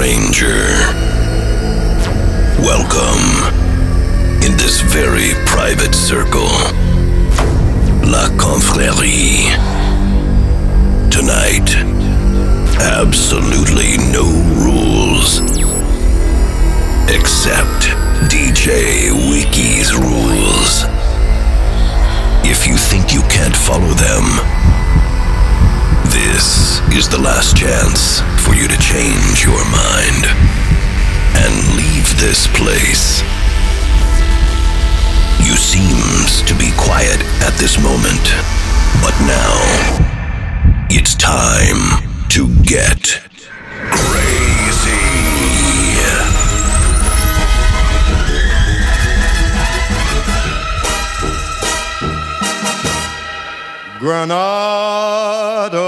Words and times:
stranger. 0.00 0.64
Welcome 2.64 3.26
in 4.42 4.56
this 4.56 4.80
very 4.80 5.34
private 5.44 5.94
circle. 5.94 6.48
La 8.08 8.30
Confrérie. 8.40 9.52
Tonight, 11.10 11.68
absolutely 12.80 13.98
no 14.10 14.24
rules. 14.64 15.40
Except 17.10 17.92
DJ 18.32 19.12
Wiki's 19.28 19.94
rules. 19.94 20.84
If 22.48 22.66
you 22.66 22.78
think 22.78 23.12
you 23.12 23.20
can't 23.28 23.54
follow 23.54 23.92
them, 23.92 24.79
this 26.10 26.80
is 26.92 27.08
the 27.08 27.18
last 27.18 27.56
chance 27.56 28.20
for 28.44 28.54
you 28.54 28.66
to 28.66 28.76
change 28.78 29.44
your 29.44 29.62
mind 29.70 30.26
and 31.38 31.52
leave 31.76 32.08
this 32.18 32.46
place. 32.58 33.22
You 35.40 35.56
seems 35.56 36.42
to 36.42 36.54
be 36.54 36.70
quiet 36.76 37.20
at 37.42 37.54
this 37.58 37.78
moment, 37.82 38.22
but 39.02 39.14
now 39.26 39.54
it's 40.90 41.14
time 41.14 42.28
to 42.28 42.48
get 42.62 43.29
Granada, 54.00 55.78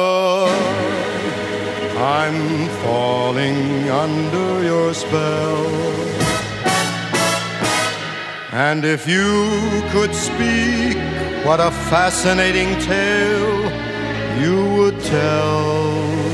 I'm 1.97 2.69
falling 2.85 3.89
under 3.89 4.63
your 4.63 4.93
spell. 4.93 5.67
And 8.53 8.85
if 8.85 9.09
you 9.09 9.49
could 9.93 10.15
speak, 10.15 10.99
what 11.47 11.59
a 11.59 11.71
fascinating 11.89 12.79
tale 12.81 13.73
you 14.43 14.75
would 14.77 15.01
tell. 15.01 16.32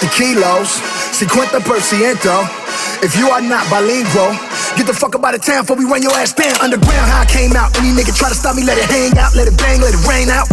50 0.00 0.16
kilos, 0.16 0.80
50 1.12 1.60
por 1.60 1.80
ciento. 1.82 2.30
If 3.02 3.16
you 3.18 3.30
are 3.30 3.42
not 3.42 3.68
bilingual, 3.68 4.32
get 4.76 4.86
the 4.86 4.94
fuck 4.94 5.14
up 5.14 5.24
out 5.24 5.34
of 5.34 5.42
town 5.42 5.62
before 5.62 5.76
we 5.76 5.86
run 5.86 6.02
your 6.02 6.12
ass 6.14 6.32
down. 6.32 6.54
Underground, 6.60 7.06
how 7.10 7.22
I 7.22 7.28
came 7.28 7.56
out. 7.56 7.74
Any 7.78 7.94
nigga 7.94 8.12
try 8.14 8.28
to 8.28 8.36
stop 8.38 8.54
me, 8.54 8.62
let 8.62 8.78
it 8.78 8.86
hang 8.86 9.16
out, 9.18 9.34
let 9.34 9.48
it 9.48 9.56
bang, 9.56 9.80
let 9.80 9.94
it 9.94 10.02
rain 10.06 10.28
out. 10.30 10.46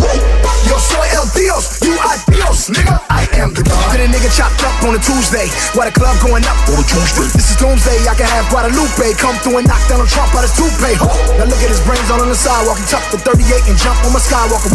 Yo 0.66 0.78
soy 0.78 1.07
el 1.13 1.28
Dios, 1.35 1.81
you 1.83 1.95
are 2.00 2.17
Dios, 2.29 2.69
nigga. 2.72 2.97
I 3.09 3.27
am 3.38 3.53
the 3.53 3.63
God. 3.63 3.94
Get 3.94 4.06
a 4.06 4.09
nigga 4.09 4.29
chopped 4.33 4.61
up 4.63 4.75
on 4.85 4.95
a 4.95 5.01
Tuesday, 5.01 5.47
while 5.77 5.89
the 5.89 5.95
club 5.95 6.16
going 6.23 6.45
up 6.45 6.57
on 6.72 6.83
Tuesday. 6.85 7.27
This 7.33 7.53
is 7.53 7.57
Doomsday, 7.57 8.07
I 8.07 8.13
can 8.16 8.29
have 8.29 8.47
Guadalupe 8.50 9.17
come 9.17 9.35
through 9.41 9.61
and 9.61 9.67
knock 9.67 9.81
down 9.89 10.01
a 10.01 10.07
Trump 10.07 10.33
out 10.33 10.45
his 10.45 10.53
toupee. 10.56 10.95
Now 11.38 11.50
look 11.50 11.61
at 11.61 11.72
his 11.72 11.81
brains 11.83 12.07
all 12.09 12.22
on 12.22 12.29
the 12.29 12.38
sidewalk. 12.38 12.79
He 12.79 12.85
tucked 12.88 13.11
the 13.11 13.19
38 13.22 13.69
and 13.69 13.77
jump 13.77 13.97
on 14.07 14.13
my 14.16 14.22
Skywalker. 14.22 14.72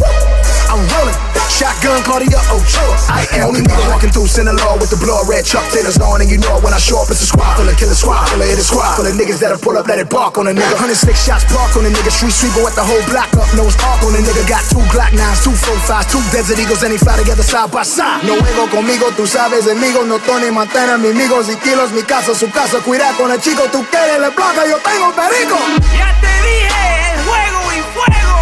I'm 0.72 0.80
rolling, 0.96 1.16
shotgun 1.52 2.00
Claudia 2.04 2.40
Ochoa. 2.48 2.96
I 3.12 3.28
am 3.36 3.52
only 3.52 3.60
nigga 3.60 3.84
walking 3.92 4.08
through 4.08 4.28
Sinaloa 4.28 4.80
with 4.80 4.88
the 4.88 4.96
blood 4.96 5.28
red 5.28 5.44
Chuck 5.44 5.64
Taylors 5.68 6.00
on, 6.00 6.20
and 6.24 6.30
you 6.30 6.40
know 6.40 6.56
it 6.56 6.64
when 6.64 6.72
I 6.72 6.80
show 6.80 7.00
up, 7.04 7.12
it's 7.12 7.20
a 7.20 7.28
squad 7.28 7.60
full 7.60 7.68
of 7.68 7.76
killer 7.76 7.92
squad, 7.96 8.24
full 8.32 8.40
of 8.40 8.48
hit 8.48 8.56
squad, 8.64 8.96
full 8.96 9.04
of 9.04 9.12
niggas 9.12 9.31
that'll 9.40 9.58
pull 9.58 9.76
up, 9.76 9.86
let 9.86 9.98
it 9.98 10.10
bark 10.10 10.36
on 10.38 10.48
a 10.48 10.52
nigga. 10.52 10.74
106 10.76 11.14
shots 11.14 11.44
park 11.48 11.76
on 11.76 11.86
a 11.86 11.90
nigga, 11.90 12.10
street 12.10 12.32
sweeper 12.32 12.62
with 12.64 12.74
the 12.74 12.82
whole 12.82 13.00
block 13.08 13.30
up, 13.38 13.48
nose 13.54 13.76
arc 13.86 14.02
on 14.02 14.14
a 14.14 14.20
nigga. 14.20 14.42
Got 14.48 14.64
two 14.68 14.82
Glock 14.92 15.12
9s, 15.14 15.44
two 15.44 15.54
45s, 15.54 16.10
two 16.10 16.22
Desert 16.32 16.58
Eagles, 16.58 16.82
and 16.82 16.92
they 16.92 16.98
fly 16.98 17.16
together 17.16 17.42
side 17.42 17.70
by 17.70 17.82
side. 17.82 18.24
No 18.24 18.36
juego 18.36 18.68
conmigo, 18.70 19.06
tú 19.16 19.26
sabes, 19.26 19.66
amigos, 19.68 20.06
no 20.06 20.18
Tony 20.18 20.50
Montana, 20.50 20.98
mi 20.98 21.08
amigos 21.08 21.48
y 21.48 21.56
kilos, 21.56 21.92
mi 21.92 22.02
casa, 22.02 22.34
su 22.34 22.50
casa, 22.50 22.78
cuida 22.80 23.12
con 23.16 23.30
el 23.30 23.40
chico, 23.40 23.62
tú 23.70 23.84
quieres 23.90 24.18
la 24.18 24.30
placa, 24.30 24.66
yo 24.66 24.78
tengo 24.78 25.12
perico. 25.14 25.58
Ya 25.96 26.10
te 26.20 26.32
dije, 26.42 27.14
el 27.14 27.24
juego 27.24 27.72
y 27.72 27.80
fuego. 27.94 28.34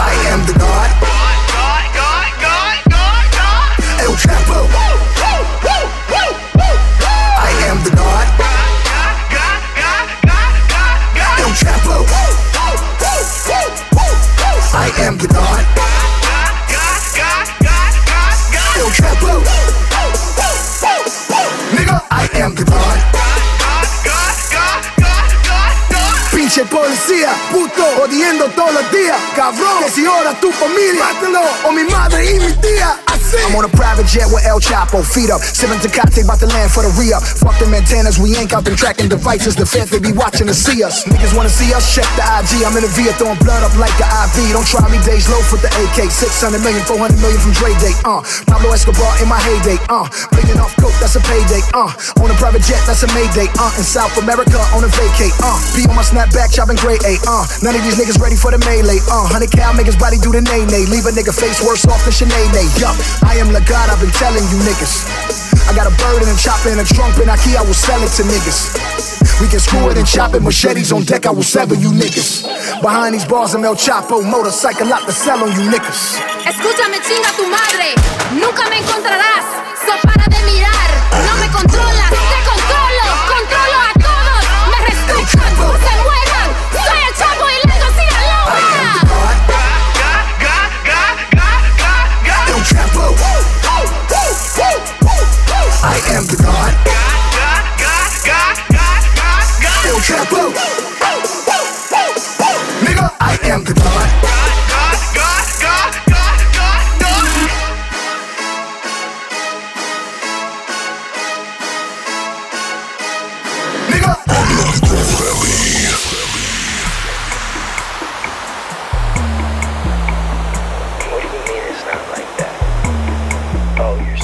I 0.00 0.28
am 0.32 0.46
the 0.46 0.52
God, 0.54 0.90
El 4.02 4.16
Chapo. 4.16 4.91
Pinche 26.32 26.64
policía, 26.64 27.30
puto, 27.52 27.84
odiando 28.02 28.46
todos 28.46 28.74
los 28.74 28.90
días, 28.90 29.16
cabrón. 29.36 29.84
Que 29.84 29.90
si 29.90 30.04
ahora 30.04 30.32
tu 30.40 30.50
familia, 30.50 31.04
mátalo, 31.14 31.40
o 31.64 31.72
mi 31.72 31.84
madre 31.84 32.32
y 32.32 32.40
mi 32.40 32.52
tía. 32.54 32.98
I'm 33.40 33.56
on 33.56 33.64
a 33.64 33.72
private 33.72 34.04
jet 34.04 34.28
with 34.28 34.44
El 34.44 34.60
Chapo, 34.60 35.00
feet 35.00 35.32
up, 35.32 35.40
sipping 35.40 35.80
Tecate, 35.80 36.24
about 36.24 36.40
to 36.44 36.48
land 36.52 36.68
for 36.68 36.84
the 36.84 36.92
re-up. 37.00 37.24
Fuck 37.24 37.56
them 37.56 37.72
antennas, 37.72 38.20
we 38.20 38.36
ain't 38.36 38.52
out 38.52 38.64
them 38.64 38.76
tracking 38.76 39.08
devices. 39.08 39.56
The 39.56 39.64
feds, 39.64 39.88
they 39.88 40.00
be 40.00 40.12
watching 40.12 40.46
to 40.48 40.54
see 40.54 40.84
us. 40.84 41.04
Niggas 41.08 41.32
wanna 41.32 41.48
see 41.48 41.72
us, 41.72 41.88
check 41.88 42.04
the 42.16 42.24
IG. 42.24 42.64
I'm 42.64 42.76
in 42.76 42.84
the 42.84 42.92
Via 42.92 43.16
throwing 43.16 43.40
blood 43.40 43.64
up 43.64 43.72
like 43.80 43.92
the 43.96 44.04
IV. 44.04 44.52
Don't 44.52 44.68
try 44.68 44.84
me, 44.92 45.00
days 45.00 45.32
low 45.32 45.40
for 45.48 45.56
the 45.56 45.72
AK. 45.72 46.12
600 46.12 46.60
million, 46.60 46.84
400 46.84 47.16
million 47.24 47.40
from 47.40 47.56
Dre 47.56 47.72
Day, 47.80 47.96
uh. 48.04 48.20
Pablo 48.44 48.76
Escobar 48.76 49.16
in 49.24 49.28
my 49.32 49.40
heyday, 49.40 49.80
uh. 49.88 50.04
Bringing 50.36 50.60
off 50.60 50.76
coke, 50.76 50.96
that's 51.00 51.16
a 51.16 51.22
payday, 51.24 51.64
uh. 51.72 51.88
On 52.20 52.28
a 52.28 52.36
private 52.36 52.60
jet, 52.68 52.84
that's 52.84 53.00
a 53.04 53.08
Mayday, 53.16 53.48
uh. 53.56 53.72
In 53.80 53.84
South 53.84 54.12
America, 54.20 54.60
on 54.76 54.84
a 54.84 54.90
vacate, 54.92 55.32
uh. 55.40 55.56
Be 55.72 55.88
on 55.88 55.96
my 55.96 56.04
snapback, 56.04 56.52
chopping 56.52 56.76
grade 56.80 57.00
A, 57.08 57.16
uh. 57.24 57.48
None 57.64 57.76
of 57.76 57.82
these 57.84 57.96
niggas 57.96 58.20
ready 58.20 58.36
for 58.36 58.52
the 58.52 58.60
melee, 58.68 59.00
uh. 59.08 59.24
100 59.32 59.48
cal 59.52 59.72
make 59.72 59.88
his 59.88 59.96
body 59.96 60.20
do 60.20 60.32
the 60.32 60.44
nay 60.44 60.68
nay. 60.68 60.84
Leave 60.84 61.08
a 61.08 61.12
nigga 61.16 61.32
face 61.32 61.64
worse 61.64 61.88
off 61.88 62.04
than 62.04 62.12
Sinead, 62.12 62.52
yup. 62.76 62.96
I 63.24 63.36
am 63.38 63.52
the 63.52 63.62
God, 63.68 63.90
I've 63.90 64.00
been 64.00 64.10
telling 64.12 64.44
you 64.50 64.58
niggas. 64.66 65.06
I 65.68 65.74
got 65.74 65.86
a 65.86 65.94
bird 65.96 66.22
and 66.22 66.30
a 66.30 66.38
chopper 66.38 66.70
and 66.70 66.80
a 66.80 66.84
trunk 66.84 67.16
in 67.18 67.28
Ikea, 67.28 67.56
I 67.56 67.62
will 67.62 67.74
sell 67.74 68.00
it 68.02 68.10
to 68.18 68.22
niggas. 68.22 69.40
We 69.40 69.48
can 69.48 69.60
screw 69.60 69.90
it 69.90 69.96
and 69.96 70.06
chop 70.06 70.34
it, 70.34 70.42
machetes 70.42 70.92
on 70.92 71.04
deck, 71.04 71.26
I 71.26 71.30
will 71.30 71.42
sever 71.42 71.74
you 71.74 71.90
niggas. 71.90 72.44
Behind 72.82 73.14
these 73.14 73.24
bars, 73.24 73.54
I'm 73.54 73.64
El 73.64 73.74
Chapo, 73.74 74.22
motorcycle 74.22 74.86
lot 74.86 75.06
to 75.06 75.12
sell 75.12 75.42
on 75.42 75.50
you 75.50 75.70
niggas. 75.70 76.20
Escúchame, 76.46 77.00
chinga 77.02 77.30
tu 77.36 77.46
madre. 77.46 77.94
Nunca 78.34 78.68
me 78.68 78.78
encontrarás. 78.78 79.44
So 79.86 79.92
para 80.06 80.24
de 80.28 80.42
mirar. 80.44 80.91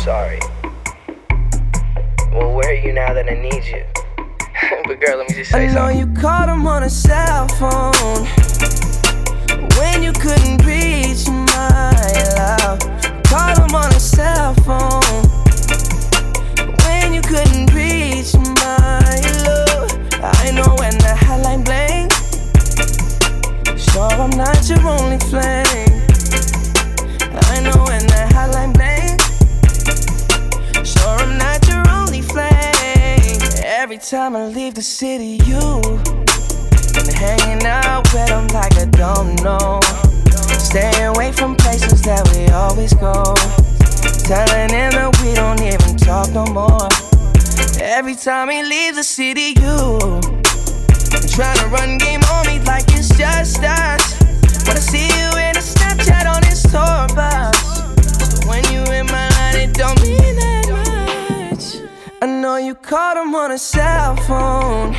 Sorry. 0.09 0.41
Well, 2.33 2.55
where 2.55 2.71
are 2.71 2.81
you 2.87 2.95
now 2.95 3.13
that 3.13 3.29
I 3.29 3.35
need 3.35 3.63
you? 3.67 3.85
but 4.87 4.99
girl, 5.05 5.19
let 5.19 5.29
me 5.29 5.35
just 5.35 5.51
say 5.51 5.65
I 5.65 5.67
know 5.67 5.75
something. 5.75 5.99
you 5.99 6.07
called 6.19 6.49
him 6.49 6.67
on 6.67 6.83
a 6.85 6.89
cell 6.89 7.47
phone 7.61 8.25
when 9.77 10.03
you 10.03 10.13
couldn't 10.15 10.65
reach 10.65 11.29
my 11.29 11.93
love. 12.41 12.81
Called 13.29 13.59
him 13.59 13.75
on 13.77 13.93
a 13.93 14.01
cell 14.01 14.55
phone 14.65 15.21
when 16.85 17.13
you 17.13 17.21
couldn't 17.21 17.69
reach 17.75 18.33
my 18.65 19.13
love. 19.45 19.93
I 20.25 20.51
know 20.57 20.73
when 20.81 20.97
the 21.05 21.13
hotline 21.21 21.63
bling. 21.69 22.09
Sure, 23.77 24.09
I'm 24.09 24.31
not 24.31 24.67
your 24.71 24.81
only 24.89 25.19
flame. 25.29 25.88
Every 33.99 34.11
time 34.11 34.37
I 34.37 34.47
leave 34.47 34.75
the 34.75 34.83
city, 34.83 35.41
you 35.45 35.59
been 36.95 37.13
hanging 37.13 37.67
out 37.67 38.05
with 38.15 38.29
them 38.29 38.47
like 38.55 38.79
I 38.79 38.85
don't 38.85 39.43
know. 39.43 39.81
Staying 40.55 41.17
away 41.17 41.33
from 41.33 41.57
places 41.57 42.03
that 42.03 42.23
we 42.31 42.47
always 42.55 42.95
go. 42.95 43.35
Telling 44.23 44.71
him 44.71 44.95
that 44.95 45.11
we 45.19 45.35
don't 45.35 45.61
even 45.61 45.97
talk 45.97 46.31
no 46.31 46.47
more. 46.47 46.87
Every 47.83 48.15
time 48.15 48.51
he 48.51 48.63
leaves 48.63 48.99
the 48.99 49.03
city, 49.03 49.59
you 49.59 49.99
trying 51.35 51.59
to 51.59 51.67
run 51.67 51.99
game 51.99 52.23
on 52.31 52.47
me 52.47 52.61
like 52.71 52.85
it's 52.95 53.09
just 53.19 53.65
us. 53.65 54.15
Wanna 54.65 54.79
see 54.79 55.11
you 55.11 55.29
in 55.43 55.59
a 55.59 55.65
Snapchat 55.75 56.23
on 56.23 56.45
his 56.45 56.63
tour 56.71 57.11
bus. 57.19 57.59
So 58.31 58.49
when 58.49 58.63
you 58.71 58.79
in 58.95 59.07
my 59.07 59.29
line, 59.29 59.57
it 59.57 59.75
don't 59.75 60.01
mean 60.03 60.37
that. 60.37 60.58
I 62.21 62.27
know 62.27 62.57
you 62.57 62.75
called 62.75 63.17
him 63.17 63.33
on 63.37 63.53
a 63.53 63.59
cell 63.59 64.17
phone 64.17 64.93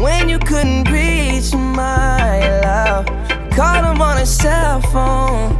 when 0.00 0.26
you 0.26 0.38
couldn't 0.38 0.90
reach 0.90 1.52
my 1.52 2.60
love. 2.62 3.04
Called 3.50 3.84
him 3.84 4.00
on 4.00 4.16
a 4.16 4.24
cell 4.24 4.80
phone 4.80 5.54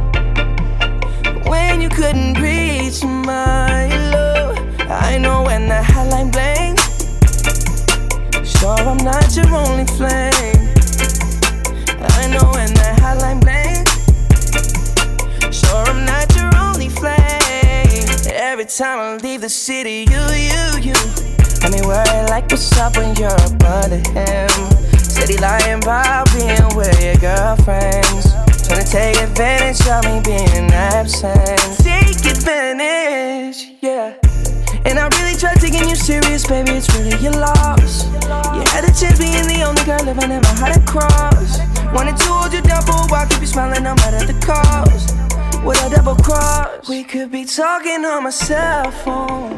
when 1.45 1.81
you 1.81 1.89
couldn't 1.89 2.39
reach 2.41 3.03
my 3.03 3.89
love. 4.09 4.57
I 4.89 5.19
know 5.19 5.43
when 5.43 5.67
the 5.67 5.81
hotline 5.85 6.31
bling. 6.31 6.77
Sure, 8.43 8.75
I'm 8.75 8.97
not 8.97 9.35
your 9.35 9.53
only 9.53 9.85
flame. 9.85 10.73
I 12.17 12.27
know 12.33 12.49
when 12.53 12.73
the 12.73 12.89
hotline 13.01 13.41
bling. 13.41 13.56
Time 18.67 18.99
I 18.99 19.15
leave 19.23 19.39
the 19.41 19.49
city, 19.49 20.03
you, 20.11 20.23
you, 20.35 20.91
you. 20.91 20.97
Got 21.63 21.71
me 21.71 21.79
worried 21.87 22.29
like 22.29 22.51
what's 22.51 22.75
up 22.77 22.97
when 22.97 23.15
you're 23.15 23.31
up 23.31 23.63
under 23.63 24.03
him. 24.11 24.51
He 25.27 25.37
lying 25.37 25.83
about 25.83 26.27
being 26.35 26.67
with 26.75 26.99
your 27.03 27.15
girlfriends. 27.15 28.31
Trying 28.67 28.83
to 28.83 28.87
take 28.87 29.17
advantage 29.17 29.79
of 29.87 30.03
me 30.03 30.19
being 30.23 30.71
absent. 30.71 31.79
Take 31.79 32.19
advantage, 32.27 33.75
yeah. 33.81 34.15
And 34.85 34.99
I 34.99 35.07
really 35.19 35.35
tried 35.39 35.59
taking 35.59 35.87
you 35.87 35.95
serious, 35.95 36.45
baby. 36.45 36.71
It's 36.71 36.93
really 36.95 37.15
your 37.23 37.33
loss. 37.33 38.05
You 38.55 38.63
had 38.71 38.83
a 38.83 38.91
chance 38.91 39.19
being 39.19 39.47
the 39.47 39.63
only 39.63 39.83
girl 39.83 40.03
living 40.03 40.31
in 40.31 40.41
my 40.41 40.53
heart 40.59 40.73
to 40.75 40.81
cross. 40.83 41.59
Wanted 41.93 42.17
to 42.17 42.23
hold 42.27 42.53
you 42.53 42.61
down 42.61 42.83
for 42.83 42.99
a 42.99 43.07
while, 43.07 43.27
keep 43.27 43.41
you 43.41 43.47
smiling 43.47 43.83
no 43.83 43.95
matter 43.95 44.25
the 44.25 44.37
cost. 44.45 45.16
With 45.67 45.83
a 45.83 45.89
double 45.89 46.15
cross, 46.15 46.87
we 46.87 47.03
could 47.03 47.29
be 47.29 47.43
talking 47.43 48.05
on 48.05 48.23
my 48.23 48.29
cell 48.29 48.89
phone. 48.89 49.51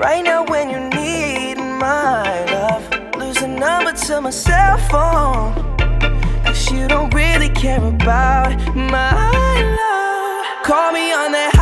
Right 0.00 0.24
now, 0.24 0.42
when 0.46 0.70
you 0.70 0.80
need 0.88 1.56
my 1.56 2.46
love, 2.46 2.82
lose 3.18 3.36
the 3.40 3.48
number 3.48 3.92
to 3.92 4.22
my 4.22 4.30
cell 4.30 4.78
phone. 4.88 5.52
Cause 6.46 6.72
you 6.72 6.88
don't 6.88 7.12
really 7.12 7.50
care 7.50 7.84
about 7.84 8.56
my 8.74 9.12
love. 9.82 10.64
Call 10.64 10.92
me 10.92 11.12
on 11.12 11.32
that 11.32 11.53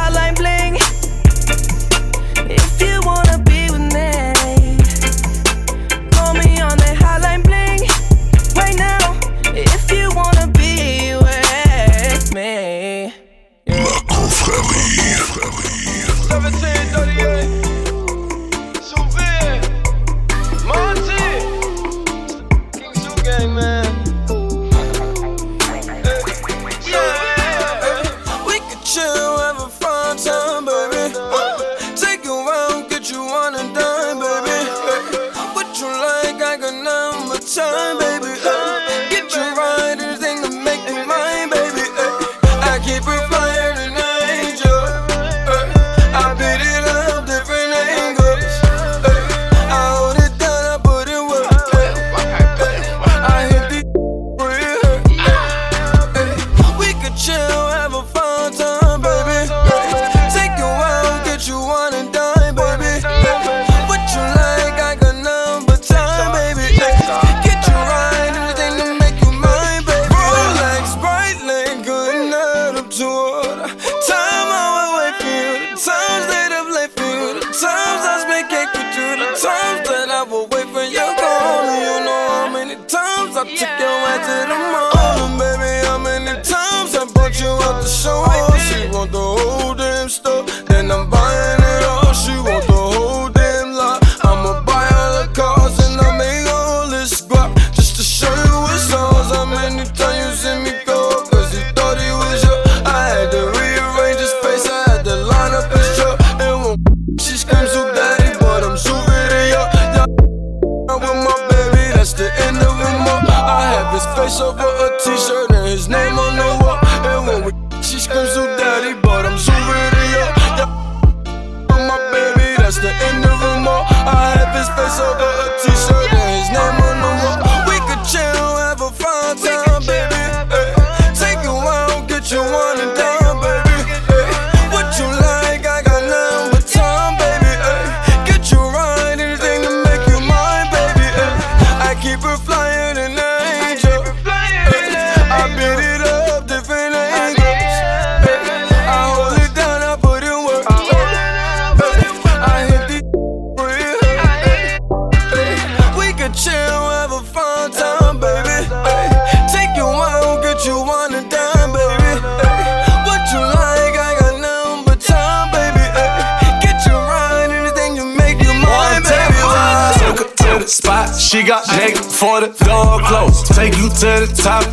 she 171.10 171.42
got 171.42 171.66
naked 171.76 172.04
for 172.04 172.40
the 172.40 172.48
door 172.64 173.00
closed. 173.00 173.46
Take 173.54 173.76
you 173.76 173.88
to 173.88 174.26
the 174.26 174.32
top. 174.36 174.64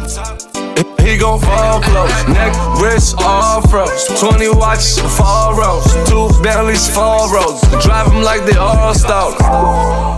He 1.02 1.18
gon' 1.18 1.40
fall 1.40 1.82
close, 1.82 2.28
neck, 2.28 2.54
wrist, 2.80 3.16
all 3.20 3.62
froze. 3.68 4.06
20 4.20 4.50
watches, 4.50 5.00
four 5.18 5.58
rows, 5.58 5.86
two 6.08 6.30
Bentleys, 6.44 6.88
four 6.94 7.34
rows. 7.34 7.62
Drive 7.84 8.12
them 8.12 8.22
like 8.22 8.46
they 8.46 8.58
all 8.58 8.94
stolen. 8.94 9.38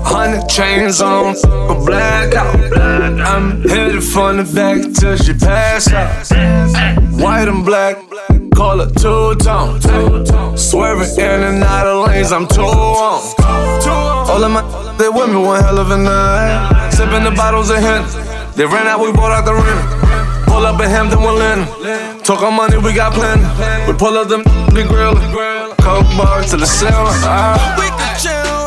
Hundred 0.03 0.49
chains 0.49 0.99
on, 1.01 1.35
a 1.45 1.75
blackout. 1.85 2.77
I'm 2.77 3.61
headed 3.61 4.03
from 4.03 4.37
the 4.37 4.43
back 4.53 4.81
till 4.93 5.15
she 5.17 5.33
pass 5.33 5.91
out. 5.93 6.27
White 7.21 7.47
and 7.47 7.63
black, 7.63 7.97
call 8.53 8.81
it 8.81 8.93
two 8.97 9.35
tone. 9.35 9.79
Swerving 10.57 11.17
in 11.17 11.43
and 11.43 11.63
out 11.63 11.87
of 11.87 12.07
lanes, 12.07 12.31
I'm 12.31 12.47
too 12.47 12.61
on. 12.61 13.21
All 14.29 14.43
of 14.43 14.51
my 14.51 14.90
they 15.01 15.09
with 15.09 15.29
me 15.29 15.37
one 15.37 15.63
hell 15.63 15.79
of 15.79 15.89
a 15.89 15.97
night. 15.97 16.91
Sipping 16.93 17.23
the 17.23 17.31
bottles 17.31 17.71
of 17.71 17.77
Henny. 17.77 18.05
They 18.55 18.65
ran 18.65 18.85
out, 18.85 19.01
we 19.01 19.11
bought 19.11 19.31
out 19.33 19.45
the 19.45 19.55
rent. 19.57 20.45
Pull 20.45 20.63
up 20.63 20.79
in 20.79 20.89
Hampton, 20.89 21.21
we'll 21.21 21.33
land. 21.33 21.65
Talk 22.23 22.43
on 22.43 22.53
money, 22.53 22.77
we 22.77 22.93
got 22.93 23.13
plenty. 23.13 23.41
We 23.87 23.97
pull 23.97 24.15
up 24.15 24.27
them, 24.29 24.43
be 24.75 24.83
grillin'. 24.83 25.25
Coke 25.81 26.05
bars 26.15 26.51
to 26.51 26.57
the 26.57 26.67
cell. 26.67 27.07
Ah. 27.25 27.57
We 27.81 27.89
chill, 28.21 28.60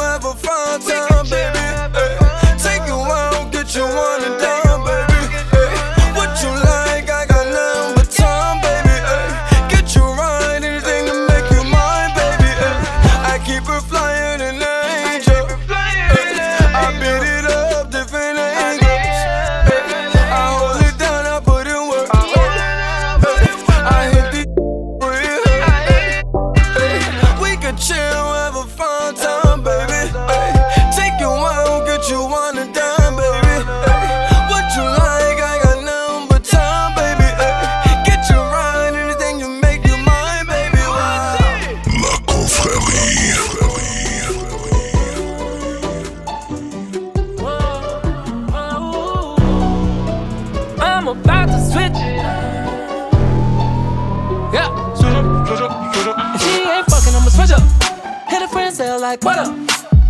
like, 59.14 59.24
what 59.24 59.38
up? 59.38 59.54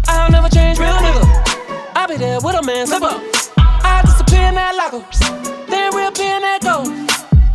I'll 0.09 0.31
never 0.31 0.49
change, 0.49 0.79
real 0.79 0.89
nigga. 0.89 1.93
I'll 1.95 2.09
be 2.09 2.17
there 2.17 2.41
with 2.41 2.57
a 2.57 2.63
man, 2.63 2.87
slip 2.87 3.03
up. 3.03 3.21
I 3.59 4.03
disappear 4.03 4.49
in 4.49 4.55
that 4.55 4.75
locker, 4.77 5.05
then 5.69 5.95
reappear 5.95 6.37
in 6.37 6.43
that 6.43 6.61
goal. 6.63 6.87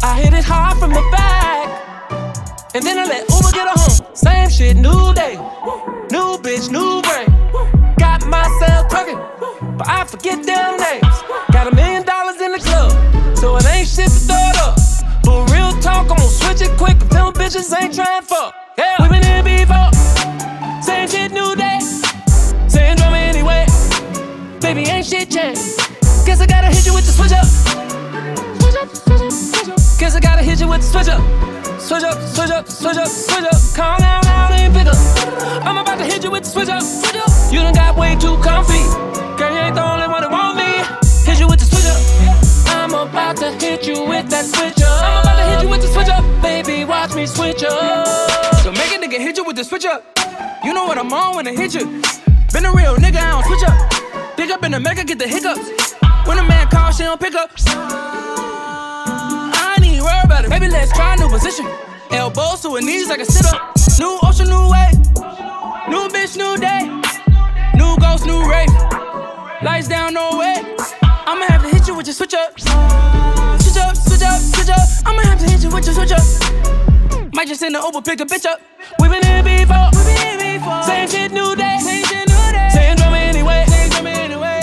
I 0.03 0.21
hit 0.21 0.33
it 0.33 0.43
hard 0.43 0.77
from 0.77 0.91
the 0.91 1.01
back, 1.11 1.67
and 2.75 2.85
then 2.85 2.99
I 2.99 3.05
let 3.05 3.29
Uber 3.29 3.51
get 3.51 3.67
her 3.67 3.77
home. 3.77 4.15
Same 4.15 4.49
shit, 4.49 4.77
new 4.77 5.13
day, 5.13 5.35
new 6.13 6.37
bitch, 6.45 6.69
new 6.69 7.01
brain. 7.01 7.29
Got 7.97 8.25
myself 8.27 8.89
twerking, 8.89 9.19
but 9.77 9.87
I 9.87 10.05
forget 10.05 10.43
their 10.45 10.77
names. 10.77 11.17
Got 11.51 11.71
a 11.71 11.75
million 11.75 12.03
dollars 12.03 12.39
in 12.41 12.51
the 12.51 12.59
club, 12.59 12.91
so 13.35 13.57
it 13.57 13.65
ain't 13.65 13.87
shit 13.87 14.05
to 14.05 14.19
throw 14.29 14.43
it 14.53 14.57
up. 14.61 14.75
But 15.23 15.49
real 15.51 15.71
talk, 15.81 16.11
I'm 16.11 16.17
gonna 16.17 16.29
switch 16.29 16.61
it 16.61 16.77
quick. 16.77 16.99
Them 17.09 17.33
bitches 17.33 17.73
ain't 17.73 17.95
trying 17.95 18.21
fuck. 18.21 18.58
Baby, 24.79 24.91
ain't 24.91 25.05
shit 25.05 25.29
changed. 25.29 25.75
Guess 26.25 26.39
I 26.39 26.45
gotta 26.47 26.67
hit 26.67 26.85
you 26.85 26.93
with 26.93 27.03
the 27.03 27.11
switch 27.11 27.35
up. 27.35 27.43
Switch 27.43 28.79
up, 28.79 28.87
switch 28.95 29.19
up, 29.19 29.31
switch 29.31 29.67
up. 29.67 29.99
Guess 29.99 30.15
I 30.15 30.19
gotta 30.21 30.41
hit 30.41 30.61
you 30.61 30.69
with 30.69 30.79
the 30.79 30.87
switch 30.87 31.09
up. 31.09 31.19
Switch 31.81 32.03
up, 32.03 32.15
switch 32.23 32.49
up, 32.49 32.65
switch 32.69 32.95
up, 32.95 33.07
switch 33.07 33.43
up. 33.43 33.59
Calm 33.75 33.99
down, 33.99 34.23
now 34.23 34.47
and 34.55 34.73
pick 34.73 34.87
up. 34.87 34.95
I'm 35.67 35.75
about 35.75 35.99
to 35.99 36.05
hit 36.05 36.23
you 36.23 36.31
with 36.31 36.43
the 36.43 36.49
switch 36.49 36.69
up. 36.69 36.81
Switch 36.81 37.19
up. 37.19 37.27
You 37.51 37.59
done 37.59 37.73
got 37.73 37.97
way 37.97 38.15
too 38.15 38.39
comfy. 38.39 38.79
Girl, 39.35 39.51
you 39.51 39.59
ain't 39.59 39.75
the 39.75 39.83
only 39.83 40.07
one 40.07 40.23
that 40.23 40.31
want 40.31 40.55
me. 40.55 40.71
Hit 41.27 41.41
you 41.41 41.49
with 41.49 41.59
the 41.59 41.67
switch 41.67 41.83
up. 41.83 41.99
I'm 42.71 42.95
about 42.95 43.35
to 43.43 43.51
hit 43.59 43.85
you 43.85 44.07
with 44.07 44.29
that 44.29 44.45
switch 44.45 44.79
up. 44.79 45.03
I'm 45.03 45.27
about 45.27 45.43
to 45.43 45.45
hit 45.51 45.59
you 45.63 45.67
with 45.67 45.81
the 45.81 45.91
switch 45.91 46.07
up. 46.07 46.23
Baby, 46.41 46.85
watch 46.85 47.13
me 47.15 47.27
switch 47.27 47.65
up. 47.67 48.07
So 48.63 48.71
make 48.71 48.95
a 48.95 48.97
nigga 48.97 49.19
hit 49.19 49.35
you 49.35 49.43
with 49.43 49.57
the 49.57 49.65
switch 49.65 49.83
up. 49.83 50.07
You 50.63 50.73
know 50.73 50.85
what 50.85 50.97
I'm 50.97 51.11
on 51.11 51.35
when 51.35 51.47
I 51.49 51.51
hit 51.51 51.75
you. 51.75 51.83
Been 52.53 52.63
a 52.63 52.71
real 52.71 52.95
nigga, 52.95 53.19
I 53.19 53.35
don't 53.35 53.43
switch 53.43 53.67
up. 53.67 54.08
Pick 54.39 54.51
up 54.51 54.63
in 54.63 54.73
America, 54.73 55.03
get 55.03 55.19
the 55.19 55.27
hiccups. 55.27 55.95
When 56.25 56.39
a 56.39 56.43
man 56.43 56.69
calls, 56.69 56.95
she 56.95 57.03
don't 57.03 57.19
pick 57.19 57.35
up. 57.35 57.51
I 57.67 59.73
ain't 59.75 59.85
even 59.85 60.01
worry 60.01 60.21
about 60.23 60.45
it. 60.45 60.49
Maybe 60.49 60.69
let's 60.69 60.93
try 60.93 61.15
a 61.15 61.17
new 61.17 61.27
position. 61.27 61.67
Elbows 62.09 62.61
to 62.61 62.73
her 62.73 62.79
knees 62.79 63.09
like 63.09 63.19
a 63.19 63.25
sit 63.25 63.45
up. 63.47 63.75
New 63.99 64.17
ocean, 64.23 64.47
new 64.47 64.69
way. 64.71 64.91
New 65.89 66.07
bitch, 66.07 66.37
new 66.37 66.55
day. 66.55 66.87
New 67.75 67.97
ghost, 67.97 68.25
new 68.25 68.49
rave. 68.49 68.69
Lights 69.61 69.89
down, 69.89 70.13
no 70.13 70.37
way. 70.37 70.55
I'ma 71.03 71.45
have 71.49 71.63
to 71.63 71.67
hit 71.67 71.85
you 71.89 71.95
with 71.95 72.07
your 72.07 72.13
switch 72.13 72.33
up. 72.33 72.57
Switch 72.57 72.71
up, 73.75 73.97
switch 73.97 74.21
up, 74.21 74.39
switch 74.39 74.69
up. 74.69 74.87
I'ma 75.05 75.21
have 75.23 75.39
to 75.39 75.49
hit 75.51 75.63
you 75.63 75.69
with 75.69 75.85
your 75.85 75.95
switch 75.95 76.13
up. 76.13 76.23
Might 77.33 77.49
just 77.49 77.59
send 77.59 77.75
the 77.75 77.81
Uber, 77.81 78.01
pick 78.03 78.21
a 78.21 78.25
bitch 78.25 78.45
up. 78.45 78.61
We 79.01 79.09
been 79.09 79.21
here 79.21 79.43
before. 79.43 79.91
Same 80.83 81.09
shit, 81.09 81.33
new 81.33 81.57
day. 81.57 81.77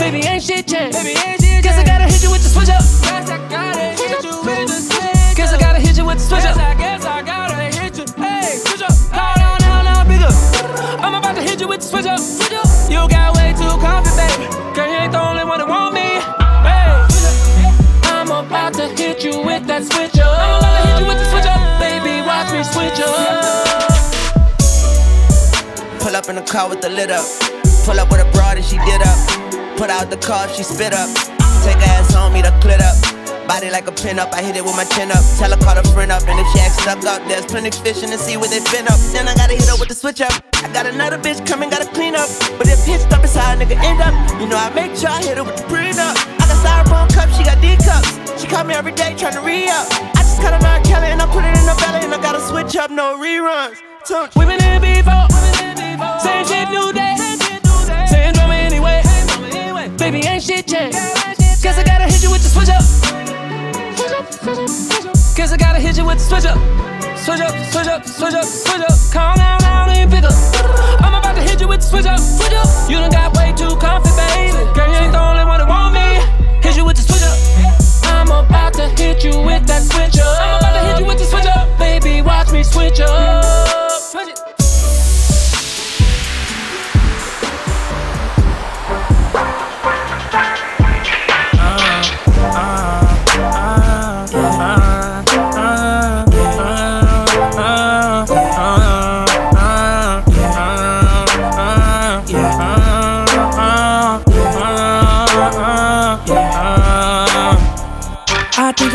Baby, 0.06 0.22
ain't 0.22 0.40
shit 0.40 0.68
changed. 0.68 0.94
Baby, 0.94 1.18
ain't 1.18 1.42
shit 1.42 1.64
Guess 1.66 1.82
I 1.82 1.84
gotta 1.84 2.06
hit 2.06 2.22
you 2.22 2.30
with 2.30 2.38
the 2.38 2.48
switch 2.48 2.70
up. 2.70 2.78
Guess 2.78 3.26
I 3.26 3.42
gotta 3.50 3.90
hit 3.98 4.22
you 4.22 4.38
with 4.38 4.70
the 4.70 4.78
switch 4.78 5.34
Guess 5.34 5.52
I 5.52 5.58
gotta 5.58 5.80
hit 5.80 5.98
you 5.98 6.06
with 6.06 6.18
the 6.18 6.22
switch 6.22 6.46
up. 6.46 6.56
I 6.56 6.74
guess 6.78 7.04
I 7.04 7.22
gotta 7.26 7.58
hit 7.74 7.98
you. 7.98 8.06
Hey, 8.14 8.54
switch 8.54 8.86
up. 8.86 8.94
Now, 9.10 9.34
now, 9.34 9.58
now, 9.58 9.82
now, 9.82 10.06
bigger. 10.06 10.30
I'm 11.02 11.18
about 11.18 11.34
to 11.34 11.42
hit 11.42 11.58
you 11.60 11.66
with 11.66 11.80
the 11.80 11.88
switch 11.90 12.06
up. 12.06 12.20
Switch 12.20 12.54
up. 12.54 12.70
You 12.86 13.02
got 13.10 13.34
way 13.34 13.50
too 13.58 13.66
confident, 13.82 14.14
baby. 14.14 14.46
Girl, 14.78 14.86
you 14.86 14.94
ain't 14.94 15.10
the 15.10 15.18
only 15.18 15.42
one 15.42 15.58
that 15.58 15.66
want 15.66 15.90
me. 15.90 16.22
Hey, 16.62 17.02
I'm 18.06 18.30
about 18.30 18.78
to 18.78 18.86
hit 18.94 19.26
you 19.26 19.42
with 19.42 19.66
that 19.66 19.90
switch 19.90 20.22
up. 20.22 20.38
I'm 20.38 20.62
about 20.62 20.70
to 20.70 20.86
hit 20.86 21.02
you 21.02 21.06
with 21.10 21.18
the 21.18 21.26
switch 21.34 21.50
up. 21.50 21.82
Baby, 21.82 22.22
watch 22.22 22.54
me 22.54 22.62
switch 22.62 23.02
up. 23.02 23.42
Pull 25.98 26.14
up 26.14 26.30
in 26.30 26.38
the 26.38 26.46
car 26.46 26.70
with 26.70 26.80
the 26.80 26.90
lid 26.90 27.10
up. 27.10 27.26
Pull 27.82 27.98
up 27.98 28.06
with 28.14 28.22
a 28.22 28.30
broad 28.30 28.54
and 28.54 28.64
she 28.64 28.78
did 28.86 29.02
up. 29.02 29.55
Put 29.76 29.90
out 29.90 30.08
the 30.08 30.16
car, 30.16 30.48
she 30.48 30.62
spit 30.62 30.94
up. 30.94 31.08
Take 31.60 31.76
her 31.76 31.92
ass 32.00 32.16
on 32.16 32.32
me 32.32 32.40
to 32.40 32.50
clit 32.64 32.80
up. 32.80 32.96
Body 33.46 33.70
like 33.70 33.86
a 33.86 33.92
pin 33.92 34.18
up, 34.18 34.32
I 34.32 34.42
hit 34.42 34.56
it 34.56 34.64
with 34.64 34.74
my 34.74 34.84
chin 34.84 35.12
up. 35.12 35.22
Tell 35.38 35.50
her 35.52 35.60
call 35.60 35.76
a 35.78 35.84
friend 35.94 36.10
up, 36.10 36.26
and 36.26 36.40
if 36.40 36.48
she 36.50 36.58
acts 36.58 36.80
stuck 36.82 37.04
up, 37.04 37.20
there's 37.28 37.46
plenty 37.46 37.70
fishing 37.70 38.10
to 38.10 38.18
see 38.18 38.36
where 38.36 38.48
they 38.48 38.60
fin 38.60 38.88
up. 38.88 38.98
Then 39.12 39.28
I 39.28 39.34
gotta 39.36 39.52
hit 39.52 39.68
her 39.68 39.76
with 39.76 39.88
the 39.88 39.94
switch 39.94 40.20
up. 40.20 40.32
I 40.64 40.72
got 40.72 40.86
another 40.86 41.18
bitch 41.18 41.46
coming, 41.46 41.70
gotta 41.70 41.86
clean 41.92 42.16
up. 42.16 42.28
But 42.58 42.66
if 42.66 42.84
hitched 42.84 43.12
up, 43.12 43.22
it's 43.22 43.36
how 43.36 43.52
a 43.52 43.56
nigga 43.56 43.76
end 43.76 44.00
up. 44.00 44.14
You 44.40 44.48
know 44.48 44.56
I 44.56 44.72
make 44.74 44.96
sure 44.96 45.10
I 45.10 45.22
hit 45.22 45.36
her 45.36 45.44
with 45.44 45.56
the 45.56 45.66
prenup. 45.68 46.16
I 46.40 46.44
got 46.48 46.58
styrofoam 46.64 47.12
cups, 47.12 47.36
she 47.36 47.44
got 47.44 47.60
D 47.60 47.76
cups. 47.76 48.16
She 48.40 48.48
call 48.48 48.64
me 48.64 48.74
every 48.74 48.92
day 48.92 49.14
trying 49.14 49.34
to 49.34 49.42
re 49.42 49.68
up. 49.68 49.86
I 50.16 50.24
just 50.24 50.40
cut 50.40 50.56
a 50.56 50.58
nine 50.58 50.82
Kelly 50.82 51.12
and 51.12 51.20
I 51.20 51.26
put 51.28 51.44
it 51.44 51.52
in 51.52 51.66
the 51.68 51.76
belly 51.78 52.02
and 52.02 52.14
I 52.14 52.18
gotta 52.20 52.40
switch 52.40 52.74
up, 52.76 52.90
no 52.90 53.20
reruns. 53.20 53.76
Been 54.34 54.58
here 54.58 54.80
before. 54.80 55.28
Same 56.18 56.46
shit, 56.46 56.70
new 56.70 56.92
day. 56.92 57.05
Baby, 59.98 60.26
ain't 60.26 60.42
shit 60.42 60.66
changed. 60.66 60.98
Guess 61.62 61.78
I 61.78 61.84
gotta 61.84 62.04
hit 62.04 62.22
you 62.22 62.30
with 62.30 62.42
the 62.42 62.48
switch 62.48 62.68
up. 62.68 62.84
Guess 65.34 65.52
I 65.52 65.56
gotta 65.56 65.80
hit 65.80 65.96
you 65.96 66.04
with 66.04 66.18
the 66.18 66.24
switch 66.24 66.44
up. 66.44 66.58
Switch 67.16 67.40
up, 67.40 67.50
switch 67.72 67.88
up, 67.88 68.06
switch 68.06 68.34
up, 68.34 68.44
switch 68.44 68.82
up. 68.82 68.94
Calm 69.12 69.36
down, 69.36 69.58
now 69.62 69.88
and 69.88 70.10
pick 70.10 70.22
up. 70.22 70.34
I'm 71.00 71.14
about 71.14 71.34
to 71.34 71.42
hit 71.42 71.60
you 71.60 71.68
with 71.68 71.80
the 71.80 71.86
switch 71.86 72.06
up. 72.06 72.20
Switch 72.20 72.52
up. 72.52 72.68
You 72.90 72.98
done 72.98 73.10
got 73.10 73.36
way 73.36 73.52
too 73.56 73.74
comfy, 73.76 74.10
baby. 74.14 74.52
Girl, 74.74 74.86
you 74.86 75.00
ain't 75.00 75.12
the 75.12 75.20
only 75.20 75.44
one 75.44 75.58
that 75.58 75.68
want 75.68 75.94
me. 75.94 76.20
Hit 76.62 76.76
you 76.76 76.84
with 76.84 76.96
the 76.96 77.02
switch 77.02 77.24
up. 77.24 77.36
I'm 78.12 78.30
about 78.30 78.74
to 78.74 78.88
hit 79.00 79.24
you 79.24 79.40
with 79.42 79.66
that 79.66 79.82
switch 79.82 80.20
up. 80.20 80.38
I'm 80.38 80.58
about 80.60 80.72
to 80.76 80.86
hit 80.86 81.00
you 81.00 81.06
with 81.06 81.18
the 81.18 81.24
switch 81.24 81.46
up. 81.46 81.78
Baby, 81.78 82.22
watch 82.22 82.52
me 82.52 82.62
switch 82.62 83.00
up. 83.00 83.85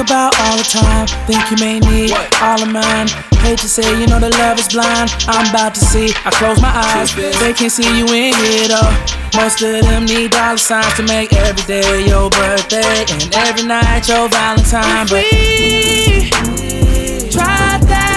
about 0.01 0.34
all 0.41 0.58
the 0.58 0.63
time. 0.63 1.08
Think 1.29 1.41
you 1.51 1.58
may 1.58 1.79
need 1.79 2.12
what? 2.12 2.41
all 2.41 2.62
of 2.62 2.72
mine. 2.72 3.08
Hate 3.46 3.60
to 3.60 3.70
say, 3.70 3.86
you 4.00 4.08
know 4.08 4.20
the 4.20 4.29
love 4.41 4.60
is 4.60 4.67
blind. 4.67 5.13
I'm 5.27 5.50
about 5.50 5.75
to 5.75 5.81
see. 5.81 6.10
I 6.25 6.31
close 6.31 6.62
my 6.62 6.74
eyes. 6.74 7.13
They 7.15 7.53
can't 7.53 7.72
see 7.72 7.86
you 7.98 8.05
in 8.08 8.34
here 8.34 8.67
though. 8.67 8.93
Most 9.38 9.62
of 9.62 9.81
them 9.84 10.05
need 10.05 10.31
dollar 10.31 10.58
signs 10.58 10.93
to 10.96 11.03
make 11.03 11.34
every 11.34 11.63
day 11.65 12.05
your 12.08 12.29
birthday 12.29 13.05
and 13.10 13.34
every 13.36 13.65
night 13.67 14.08
your 14.08 14.27
Valentine. 14.27 15.08
If 15.10 16.31
but 16.31 16.60
we 16.60 17.29
try 17.29 17.79
that. 17.86 18.11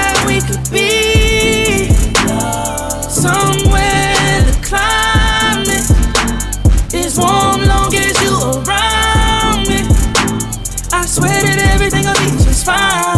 swear 11.14 11.30
that 11.30 11.70
everything'll 11.72 12.12
be 12.14 12.42
just 12.42 12.66
fine. 12.66 13.13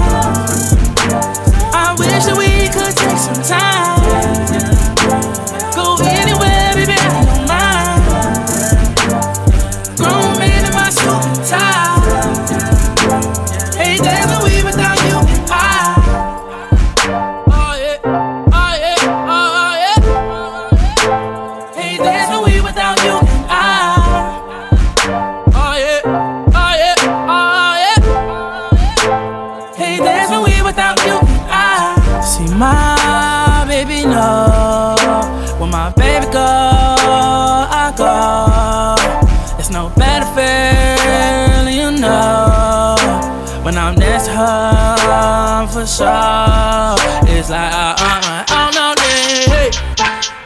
pressure. 45.97 47.33
It's 47.33 47.51
like 47.51 47.73
I, 47.73 47.95
I, 47.97 48.13
I, 48.29 48.45
I 48.49 48.71
know 48.77 48.93
this. 48.97 49.77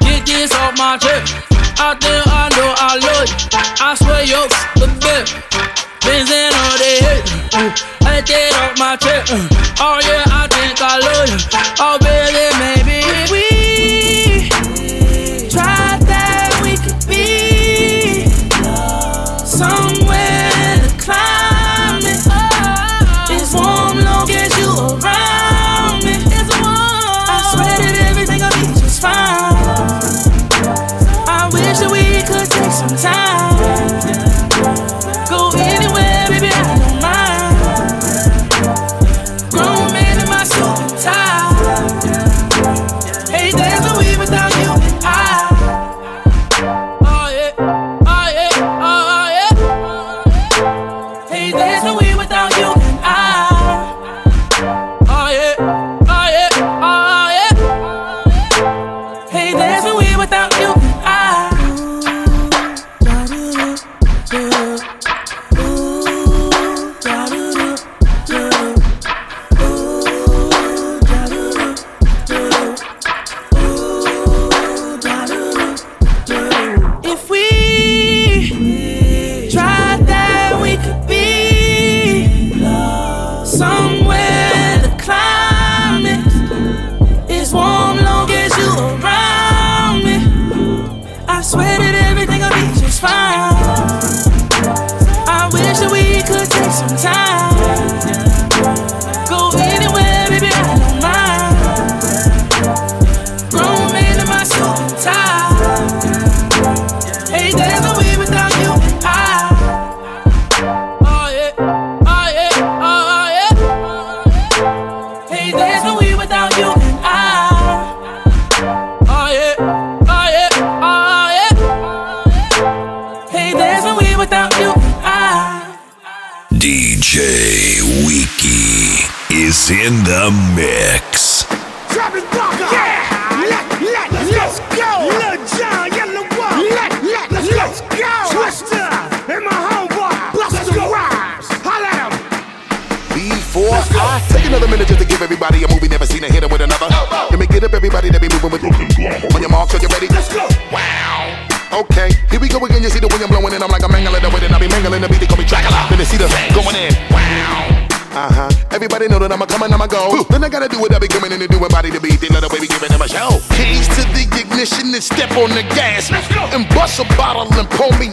Get 0.00 0.26
this 0.26 0.52
off 0.54 0.76
my 0.78 0.97
chest. 0.97 1.35
I 1.78 1.95
think 1.99 2.26
I 2.26 2.49
know 2.54 2.75
I 2.76 2.99
love 2.99 3.28
you. 3.28 3.49
I 3.80 3.95
swear 3.95 4.25
you're 4.25 4.49
the 4.78 4.87
best. 5.00 5.35
Benzin 6.00 6.52
all 6.52 6.76
the 6.78 6.92
head. 7.04 7.23
Get 8.21 8.26
that 8.26 8.52
off 8.61 8.78
my 8.78 8.97
chest. 8.97 9.33
Oh 9.80 9.99
yeah. 10.04 10.30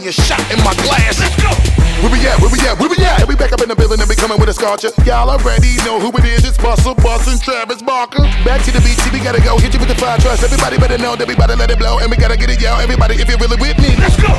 A 0.08 0.10
shot 0.10 0.40
in 0.48 0.56
my 0.64 0.72
glass. 0.88 1.20
Let's 1.20 1.36
go. 1.36 1.52
Where 2.00 2.08
we 2.08 2.24
at? 2.24 2.40
Where 2.40 2.48
we 2.48 2.56
at? 2.64 2.80
Where 2.80 2.88
we 2.88 2.96
at? 3.04 3.20
And 3.20 3.28
we 3.28 3.36
back 3.36 3.52
up 3.52 3.60
in 3.60 3.68
the 3.68 3.76
building 3.76 4.00
and 4.00 4.08
we 4.08 4.16
coming 4.16 4.40
with 4.40 4.48
a 4.48 4.56
sculpture. 4.56 4.88
Y'all 5.04 5.28
already 5.28 5.76
know 5.84 6.00
who 6.00 6.08
it 6.16 6.24
is. 6.24 6.48
It's 6.48 6.56
Bustle, 6.56 6.94
Bustin', 6.94 7.36
Travis 7.44 7.82
Barker. 7.82 8.24
Back 8.40 8.64
to 8.64 8.72
the 8.72 8.80
beach, 8.80 8.96
we 9.12 9.20
gotta 9.20 9.44
go. 9.44 9.60
Hit 9.60 9.76
you 9.76 9.80
with 9.80 9.92
the 9.92 10.00
fire 10.00 10.16
trust. 10.16 10.42
Everybody 10.42 10.78
better 10.78 10.96
know. 10.96 11.12
Everybody 11.12 11.56
let 11.56 11.70
it 11.70 11.78
blow. 11.78 12.00
And 12.00 12.08
we 12.08 12.16
gotta 12.16 12.38
get 12.38 12.48
it, 12.48 12.56
y'all. 12.56 12.80
Everybody, 12.80 13.20
if 13.20 13.28
you're 13.28 13.36
really 13.36 13.60
with 13.60 13.76
me, 13.84 14.00
let's 14.00 14.16
go. 14.16 14.32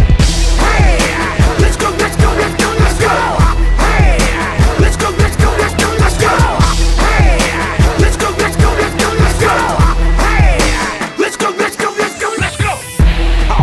Hey, 0.73 0.97
let's 1.62 1.77
go, 1.77 1.93
let's 2.01 2.17
go, 2.17 2.34
let's 2.34 2.58
go, 2.58 2.69
let's 2.73 2.97
go. 2.97 3.13
Hey, 3.77 4.17
let's 4.82 4.97
go, 4.97 5.13
let's 5.21 5.38
go, 5.38 5.53
let's 5.53 5.77
go, 5.77 5.89
let's 6.01 6.17
go. 6.17 6.34
Hey, 6.97 7.38
let's 8.01 8.17
go, 8.17 8.34
let's 8.41 8.58
go, 8.58 8.73
let's 8.73 8.97
go, 8.97 9.10
let's 9.21 9.38
go. 9.38 9.53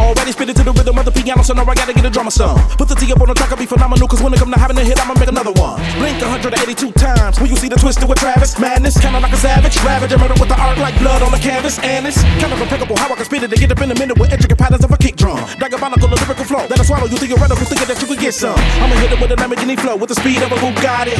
already 0.06 0.30
spit 0.30 0.50
it 0.50 0.56
to 0.56 0.62
the 0.62 0.72
rhythm 0.72 0.98
of 0.98 1.04
the 1.04 1.10
piano, 1.10 1.42
so 1.42 1.50
now 1.50 1.66
I 1.66 1.74
gotta 1.74 1.92
the 2.06 2.14
drama 2.14 2.30
some. 2.30 2.54
Put 2.78 2.86
the 2.88 2.94
T 2.94 3.10
up 3.10 3.20
on 3.20 3.26
the 3.26 3.34
track, 3.34 3.50
I'll 3.50 3.58
be 3.58 3.66
phenomenal. 3.66 4.06
Cause 4.06 4.22
when 4.22 4.32
it 4.32 4.38
come 4.38 4.50
to 4.54 4.58
having 4.58 4.78
a 4.78 4.84
hit, 4.86 4.94
I'ma 5.02 5.18
make 5.18 5.28
another 5.28 5.50
one. 5.58 5.82
Blink 5.98 6.22
182 6.22 6.92
times. 6.94 7.40
when 7.42 7.50
you 7.50 7.56
see 7.56 7.66
the 7.66 7.74
twisted 7.74 8.06
with 8.08 8.18
Travis? 8.22 8.58
Madness, 8.58 8.94
kinda 8.94 9.18
like 9.18 9.32
a 9.34 9.36
savage. 9.36 9.74
Ravage 9.82 10.12
and 10.14 10.20
murder 10.22 10.38
with 10.38 10.48
the 10.48 10.58
art 10.58 10.78
like 10.78 10.94
blood 11.02 11.22
on 11.22 11.32
the 11.34 11.42
canvas. 11.42 11.78
And 11.82 12.06
it's 12.06 12.22
kind 12.38 12.52
of 12.54 12.62
impeccable 12.62 12.96
how 12.96 13.10
I 13.10 13.16
can 13.16 13.24
spit 13.24 13.42
it. 13.42 13.50
They 13.50 13.58
get 13.58 13.72
up 13.72 13.82
in 13.82 13.90
a 13.90 13.98
minute 13.98 14.18
with 14.18 14.32
intricate 14.32 14.58
patterns 14.58 14.84
of 14.84 14.92
a 14.92 14.96
kick 14.96 15.16
drum. 15.16 15.42
Diabolical, 15.58 16.06
a 16.06 16.14
lyrical 16.14 16.44
flow. 16.46 16.66
That 16.70 16.78
I 16.78 16.84
swallow 16.84 17.10
you 17.10 17.18
theoretical, 17.18 17.66
thinking 17.66 17.88
that 17.90 17.98
you 18.00 18.06
could 18.06 18.20
get 18.20 18.34
some. 18.34 18.58
I'ma 18.78 18.94
hit 19.02 19.10
it 19.10 19.18
with 19.20 19.32
a 19.34 19.36
Lamborghini 19.36 19.74
flow, 19.74 19.96
with 19.96 20.10
the 20.10 20.18
speed 20.22 20.42
of 20.46 20.52
a 20.52 20.58
Bugatti. 20.62 21.18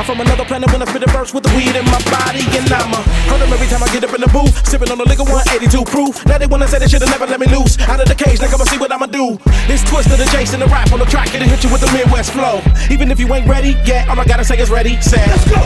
I'm 0.00 0.04
from 0.04 0.20
another 0.20 0.44
planet 0.44 0.72
when 0.72 0.80
I 0.80 0.86
spit 0.86 1.02
a 1.04 1.10
verse 1.12 1.32
with 1.34 1.44
the 1.44 1.52
weed 1.56 1.76
in 1.76 1.84
my 1.92 2.00
body. 2.08 2.44
And 2.56 2.72
I'ma 2.72 3.04
hurt 3.28 3.40
them 3.44 3.52
every 3.52 3.68
time 3.68 3.82
I 3.84 3.88
get 3.92 4.04
up 4.04 4.14
in 4.16 4.20
the 4.24 4.32
booth. 4.32 4.64
Sipping 4.64 4.88
on 4.88 4.96
the 4.96 5.04
liquor 5.04 5.28
182 5.28 5.84
proof. 5.84 6.24
Now 6.24 6.38
they 6.38 6.46
wanna 6.46 6.68
say 6.68 6.78
they 6.78 6.88
should've 6.88 7.12
never 7.12 7.26
let 7.26 7.40
me 7.40 7.48
loose. 7.52 7.76
Out 7.84 8.00
of 8.00 8.08
the 8.08 8.16
cage, 8.16 8.40
now 8.40 8.48
come 8.48 8.64
and 8.64 8.70
see 8.70 8.78
what 8.80 8.92
I'ma 8.92 9.06
do. 9.12 9.36
It's 9.68 9.84
twist 9.84 10.05
the 10.14 10.28
Jason, 10.30 10.60
the 10.60 10.66
rap 10.66 10.92
on 10.92 10.98
the 10.98 11.06
track, 11.06 11.34
it'll 11.34 11.48
hit 11.48 11.64
you 11.64 11.70
with 11.70 11.80
the 11.80 11.90
Midwest 11.92 12.32
flow. 12.32 12.60
Even 12.90 13.10
if 13.10 13.18
you 13.18 13.32
ain't 13.34 13.48
ready 13.48 13.76
yet, 13.84 14.08
all 14.08 14.18
I 14.18 14.24
gotta 14.24 14.44
say 14.44 14.58
is 14.58 14.70
ready, 14.70 15.00
set. 15.00 15.26
Let's 15.26 15.50
go. 15.50 15.60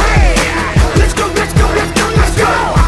Hey, 0.00 0.34
let's 0.96 1.12
go, 1.12 1.26
let's 1.26 1.52
go, 1.52 1.66
let's 1.74 2.00
go, 2.00 2.08
let's 2.16 2.36
go. 2.36 2.85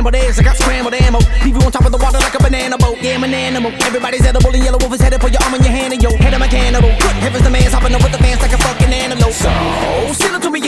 Scrambled 0.00 0.16
eggs, 0.16 0.38
I 0.38 0.42
got 0.42 0.56
scrambled 0.56 0.94
ammo. 0.94 1.18
Leave 1.44 1.52
you 1.52 1.60
on 1.60 1.70
top 1.70 1.84
of 1.84 1.92
the 1.92 1.98
water 2.00 2.16
like 2.16 2.32
a 2.32 2.40
banana 2.40 2.78
boat. 2.78 2.96
Yeah, 3.04 3.20
I'm 3.20 3.24
an 3.24 3.34
animal. 3.34 3.70
Everybody's 3.84 4.24
edible 4.24 4.48
and 4.48 4.64
Yelawolf 4.64 4.94
is 4.94 5.00
headed 5.02 5.20
for 5.20 5.28
your 5.28 5.42
arm 5.44 5.52
and 5.52 5.62
your 5.62 5.76
hand 5.76 5.92
and 5.92 6.00
yo 6.02 6.08
head 6.16 6.32
I'm 6.32 6.40
a 6.40 6.48
cannibal. 6.48 6.88
Good 6.88 7.20
heavens, 7.20 7.44
the 7.44 7.50
man's 7.50 7.74
hopping 7.76 7.92
up 7.92 8.00
with 8.00 8.12
the 8.12 8.16
fans 8.16 8.40
like 8.40 8.56
a 8.56 8.56
fucking 8.64 8.88
antelope. 8.88 9.36
So, 9.36 9.52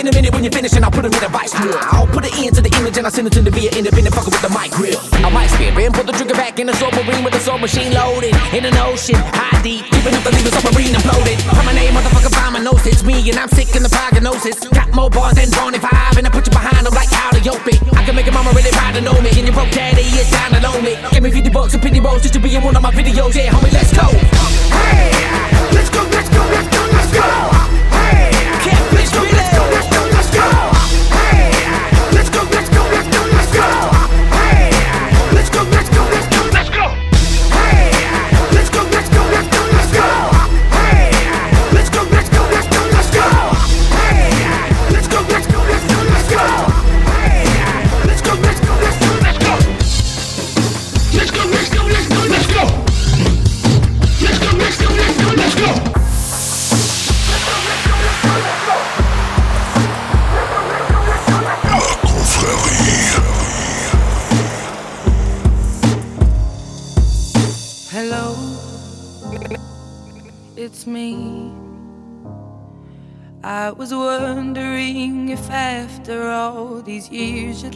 in 0.03 0.09
a 0.11 0.15
minute 0.19 0.35
when 0.35 0.43
you 0.43 0.51
finish 0.51 0.75
and 0.75 0.85
I'll 0.85 0.91
put 0.91 1.07
him 1.07 1.15
in 1.15 1.23
a 1.23 1.31
vice 1.31 1.55
grill. 1.55 1.79
I'll 1.95 2.11
put 2.11 2.27
an 2.27 2.35
end 2.35 2.59
to 2.59 2.61
the 2.61 2.75
image 2.75 2.99
and 2.99 3.07
I'll 3.07 3.15
send 3.15 3.31
it 3.31 3.33
to 3.39 3.43
the 3.43 3.55
via 3.55 3.71
independent 3.71 4.11
fucker 4.11 4.35
with 4.35 4.43
the 4.43 4.51
mic 4.51 4.75
grill. 4.75 4.99
I 5.23 5.31
might 5.31 5.47
spit 5.47 5.71
and 5.79 5.95
put 5.95 6.11
the 6.11 6.13
trigger 6.13 6.35
back 6.35 6.59
in 6.59 6.67
the 6.67 6.75
submarine 6.75 7.23
with 7.23 7.33
the 7.33 7.39
soul 7.39 7.59
machine 7.63 7.95
loaded. 7.95 8.35
In 8.51 8.67
an 8.67 8.75
ocean, 8.83 9.15
high 9.31 9.63
deep, 9.63 9.87
keeping 9.95 10.11
up 10.19 10.27
the 10.27 10.35
leaving 10.35 10.51
submarine 10.51 10.91
imploded. 10.99 11.39
My 11.55 11.71
name, 11.71 11.95
motherfucker, 11.95 12.35
find 12.35 12.53
my 12.59 12.59
nose. 12.59 12.83
It's 12.83 13.07
me 13.07 13.15
and 13.31 13.39
I'm 13.39 13.49
sick 13.55 13.71
in 13.79 13.87
the 13.87 13.93
prognosis. 13.95 14.59
Got 14.75 14.91
more 14.91 15.09
bars 15.09 15.39
than 15.39 15.55
Bonnie 15.55 15.79
Five 15.79 16.19
and 16.19 16.27
I 16.27 16.31
put 16.35 16.51
you 16.51 16.53
behind 16.53 16.83
them 16.83 16.95
like 16.99 17.11
how 17.15 17.31
to 17.31 17.39
yoke 17.39 17.63
it. 17.71 17.79
I 17.95 18.03
can 18.03 18.19
make 18.19 18.27
your 18.27 18.35
mama 18.35 18.51
really 18.59 18.75
proud 18.75 18.99
to 18.99 19.01
know 19.01 19.15
me. 19.23 19.31
And 19.39 19.47
your 19.47 19.55
broke 19.55 19.71
daddy 19.71 20.03
is 20.03 20.27
down 20.35 20.51
to 20.51 20.83
me. 20.83 20.99
Give 21.15 21.23
me 21.23 21.31
50 21.31 21.51
bucks 21.55 21.79
and 21.79 21.83
penny 21.83 22.03
rolls 22.03 22.27
just 22.27 22.35
to 22.35 22.43
be 22.43 22.51
in 22.51 22.63
one 22.67 22.75
of 22.75 22.83
my 22.83 22.91
videos. 22.91 23.39
Yeah, 23.39 23.55
homie, 23.55 23.71
let's 23.71 23.95
go. 23.95 24.11
Hey, 24.83 25.15
let's 25.71 25.95
go, 25.95 26.03
let's 26.11 26.27
go, 26.27 26.43
let's 26.51 26.69
go, 26.75 26.83
let's 26.91 27.13
go. 27.15 27.72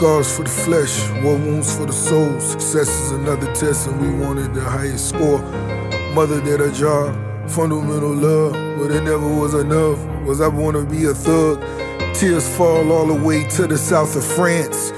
Scars 0.00 0.34
for 0.34 0.44
the 0.44 0.48
flesh, 0.48 1.10
war 1.22 1.36
wounds 1.36 1.76
for 1.76 1.84
the 1.84 1.92
soul. 1.92 2.40
Success 2.40 2.88
is 2.88 3.10
another 3.10 3.52
test, 3.52 3.86
and 3.86 4.00
we 4.00 4.08
wanted 4.24 4.54
the 4.54 4.62
highest 4.62 5.10
score. 5.10 5.42
Mother 6.14 6.40
did 6.40 6.60
her 6.60 6.72
job, 6.72 7.14
fundamental 7.50 8.14
love, 8.14 8.52
but 8.78 8.90
it 8.92 9.02
never 9.02 9.28
was 9.28 9.52
enough. 9.52 9.98
Was 10.24 10.40
I 10.40 10.48
wanna 10.48 10.86
be 10.86 11.04
a 11.04 11.12
thug? 11.12 11.60
Tears 12.14 12.48
fall 12.56 12.90
all 12.90 13.08
the 13.08 13.12
way 13.12 13.44
to 13.48 13.66
the 13.66 13.76
south 13.76 14.16
of 14.16 14.24
France. 14.24 14.90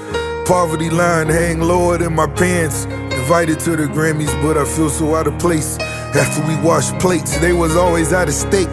Poverty 0.45 0.89
line 0.89 1.27
hang 1.27 1.59
lower 1.59 1.97
than 1.97 2.15
my 2.15 2.27
pants. 2.27 2.85
Invited 3.11 3.59
to 3.59 3.75
the 3.75 3.87
Grammys, 3.87 4.31
but 4.41 4.57
I 4.57 4.63
feel 4.63 4.89
so 4.89 5.15
out 5.15 5.27
of 5.27 5.37
place. 5.37 5.77
After 6.15 6.41
we 6.47 6.55
washed 6.65 6.97
plates, 6.99 7.37
they 7.39 7.51
was 7.51 7.75
always 7.75 8.13
out 8.13 8.29
of 8.29 8.33
stake. 8.33 8.69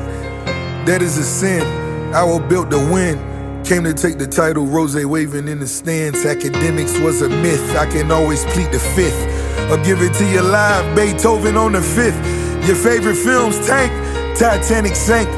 That 0.87 1.03
is 1.03 1.19
a 1.19 1.25
sin. 1.25 1.67
Our 2.15 2.39
built 2.39 2.71
to 2.71 2.79
win. 2.79 3.30
Came 3.71 3.85
to 3.85 3.95
take 3.95 4.19
the 4.19 4.27
title, 4.27 4.67
Rose 4.67 4.97
waving 4.97 5.47
in 5.47 5.61
the 5.61 5.67
stands. 5.69 6.27
Academics 6.27 6.99
was 6.99 7.23
a 7.23 7.29
myth. 7.29 7.77
I 7.77 7.87
can 7.87 8.11
always 8.11 8.45
plead 8.47 8.73
the 8.73 8.81
fifth. 8.81 9.15
I'll 9.71 9.85
give 9.85 10.03
it 10.03 10.13
to 10.15 10.27
you 10.27 10.43
live, 10.43 10.97
Beethoven 10.97 11.57
on 11.57 11.71
the 11.75 11.81
fifth. 11.81 12.19
Your 12.67 12.75
favorite 12.75 13.15
films, 13.15 13.65
Tank, 13.65 13.93
Titanic 14.37 14.97
sank. 14.97 15.29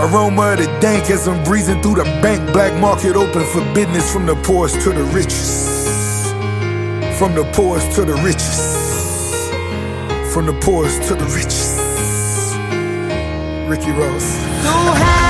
Aroma 0.00 0.52
of 0.52 0.60
the 0.60 0.78
dank 0.80 1.10
as 1.10 1.28
I'm 1.28 1.44
breezing 1.44 1.82
through 1.82 1.96
the 1.96 2.04
bank. 2.24 2.54
Black 2.54 2.72
market 2.80 3.16
open 3.16 3.44
for 3.44 3.60
business 3.74 4.10
from 4.10 4.24
the 4.24 4.36
poorest 4.36 4.80
to 4.80 4.88
the 4.88 5.04
richest. 5.12 6.30
From 7.18 7.34
the 7.34 7.44
poorest 7.52 7.94
to 7.96 8.06
the 8.06 8.14
richest. 8.24 9.52
From 10.32 10.46
the 10.46 10.58
poorest 10.62 11.02
to 11.08 11.16
the 11.16 11.26
richest. 11.26 11.76
Ricky 13.68 13.90
Ross. 13.90 15.23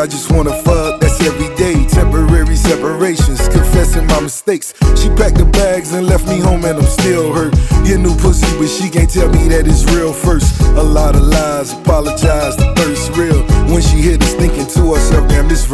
I 0.00 0.06
just 0.06 0.32
wanna 0.32 0.54
fuck, 0.62 0.98
that's 0.98 1.20
every 1.20 1.54
day. 1.56 1.84
Temporary 1.84 2.56
separations, 2.56 3.46
confessing 3.48 4.06
my 4.06 4.20
mistakes. 4.20 4.72
She 4.96 5.10
packed 5.10 5.36
the 5.36 5.44
bags 5.44 5.92
and 5.92 6.06
left 6.06 6.26
me 6.26 6.40
home, 6.40 6.64
and 6.64 6.78
I'm 6.78 6.86
still 6.86 7.34
hurt. 7.34 7.52
Your 7.84 7.98
new 7.98 8.16
pussy, 8.16 8.48
but 8.56 8.70
she 8.70 8.88
can't 8.88 9.10
tell 9.10 9.28
me 9.28 9.46
that 9.48 9.66
it's 9.66 9.84
real 9.92 10.14
first. 10.14 10.58
A 10.62 10.82
lot 10.82 11.16
of 11.16 11.19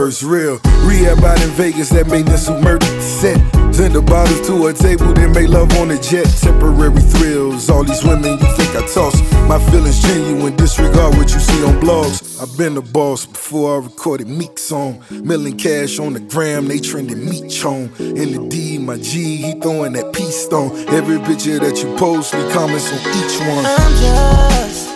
first 0.07 0.23
real. 0.23 0.61
Rehab 0.87 1.19
out 1.25 1.43
in 1.43 1.51
Vegas 1.51 1.89
that 1.89 2.07
made 2.07 2.27
this 2.27 2.47
a 2.47 2.61
murder 2.61 2.87
set. 3.01 3.39
Send 3.75 3.93
the 3.93 4.01
bottles 4.01 4.47
to 4.47 4.69
a 4.69 4.73
table, 4.73 5.13
then 5.13 5.33
make 5.33 5.49
love 5.49 5.73
on 5.79 5.91
a 5.91 5.99
jet. 6.01 6.27
Temporary 6.41 7.01
thrills, 7.01 7.69
all 7.69 7.83
these 7.83 8.05
women 8.05 8.39
you 8.39 8.51
think 8.57 8.71
I 8.77 8.87
toss. 8.87 9.17
My 9.49 9.59
feelings 9.69 10.01
genuine, 10.03 10.55
disregard 10.55 11.17
what 11.17 11.35
you 11.35 11.41
see 11.41 11.65
on 11.65 11.81
blogs. 11.81 12.41
I've 12.41 12.57
been 12.57 12.75
the 12.75 12.83
boss 12.83 13.27
before 13.27 13.81
I 13.81 13.85
recorded 13.85 14.29
Meek's 14.29 14.63
song. 14.63 15.03
Milling 15.11 15.59
cash 15.59 15.99
on 15.99 16.13
the 16.13 16.21
gram, 16.21 16.69
they 16.69 16.79
trending 16.79 17.25
meat 17.29 17.51
chone. 17.51 17.91
In 17.99 18.29
the 18.31 18.47
D, 18.49 18.79
my 18.79 18.99
G, 18.99 19.37
he 19.39 19.61
throwing 19.61 19.95
that 19.95 20.13
peace 20.13 20.37
stone. 20.37 20.71
Every 20.89 21.19
picture 21.19 21.59
that 21.59 21.83
you 21.83 21.97
post, 21.97 22.33
me 22.33 22.49
comments 22.53 22.93
on 22.93 23.01
each 23.01 23.41
one. 23.41 23.67
I'm 23.67 23.93
just 24.01 24.96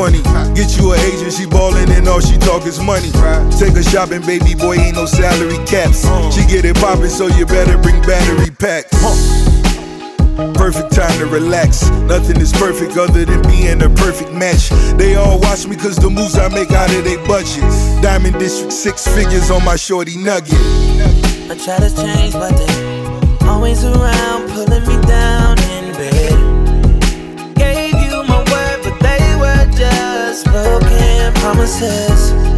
funny. 0.00 0.22
Get 0.56 0.78
you 0.78 0.92
an 0.92 1.00
agent, 1.00 1.32
she 1.32 1.44
ballin' 1.46 1.90
and 1.92 2.08
all 2.08 2.20
she 2.20 2.38
talk 2.38 2.64
is 2.64 2.80
money. 2.80 3.10
Take 3.60 3.74
her 3.76 3.82
shopping, 3.82 4.22
baby 4.22 4.54
boy, 4.54 4.76
ain't 4.76 4.96
no 4.96 5.04
salary 5.04 5.60
caps. 5.66 6.08
She 6.34 6.46
get 6.46 6.64
it 6.64 6.76
poppin', 6.76 7.10
so 7.10 7.26
you 7.26 7.44
better 7.44 7.76
bring 7.78 8.00
battery 8.02 8.50
packs. 8.50 8.96
Perfect 10.54 10.92
time 10.92 11.12
to 11.18 11.26
relax. 11.26 11.90
Nothing 12.14 12.40
is 12.40 12.52
perfect 12.52 12.96
other 12.96 13.26
than 13.26 13.42
being 13.42 13.82
a 13.82 13.90
perfect 13.90 14.32
match. 14.32 14.70
They 14.96 15.16
all 15.16 15.38
watch 15.38 15.66
me 15.66 15.76
cause 15.76 15.96
the 15.96 16.08
moves 16.08 16.38
I 16.38 16.48
make 16.48 16.70
out 16.70 16.90
of 16.94 17.04
their 17.04 17.20
budget. 17.26 17.64
Diamond 18.02 18.38
District, 18.38 18.72
six 18.72 19.06
figures 19.06 19.50
on 19.50 19.62
my 19.64 19.76
shorty 19.76 20.16
nugget. 20.16 20.54
I 21.50 21.54
try 21.62 21.76
to 21.78 21.90
change, 21.94 22.32
but 22.32 22.56
they 22.56 23.46
always 23.46 23.84
around, 23.84 24.48
pulling 24.50 24.86
me 24.86 24.96
down. 25.06 25.79
promises. 31.40 32.49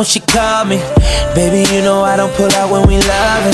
when 0.00 0.06
she 0.06 0.20
called 0.20 0.66
me. 0.66 0.78
Baby, 1.34 1.60
you 1.74 1.82
know 1.82 2.00
I 2.00 2.16
don't 2.16 2.32
pull 2.32 2.50
out 2.52 2.72
when 2.72 2.88
we 2.88 2.96
loving. 3.04 3.52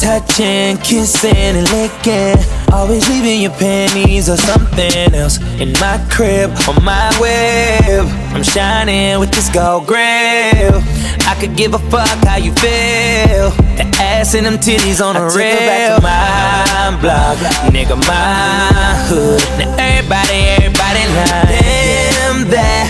Touching, 0.00 0.78
kissing, 0.78 1.36
and 1.36 1.68
licking. 1.68 2.40
Always 2.72 3.06
leaving 3.10 3.42
your 3.42 3.52
panties 3.60 4.30
or 4.30 4.38
something 4.38 5.12
else 5.12 5.36
in 5.60 5.72
my 5.84 6.00
crib 6.08 6.48
on 6.66 6.82
my 6.82 7.12
web. 7.20 8.06
I'm 8.32 8.42
shining 8.42 9.20
with 9.20 9.32
this 9.32 9.50
gold 9.50 9.86
grill. 9.86 10.80
I 11.28 11.36
could 11.38 11.56
give 11.56 11.74
a 11.74 11.82
fuck 11.92 12.08
how 12.24 12.36
you 12.36 12.54
feel. 12.54 13.52
The 13.76 13.84
ass 14.00 14.34
and 14.34 14.46
them 14.46 14.56
titties 14.56 15.04
on 15.04 15.12
the 15.12 15.28
rail. 15.36 16.00
Back 16.00 16.88
to 16.88 16.96
my 16.96 17.00
block, 17.02 17.36
nigga, 17.68 18.00
my 18.08 18.96
hood. 19.12 19.44
Now 19.58 19.76
everybody, 19.76 20.40
everybody 20.56 21.04
lying. 21.12 21.52
Damn 21.52 22.48
that 22.48 22.88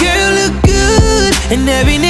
girl 0.00 0.30
look 0.40 0.62
good 0.64 1.34
and 1.52 1.68
every. 1.68 2.09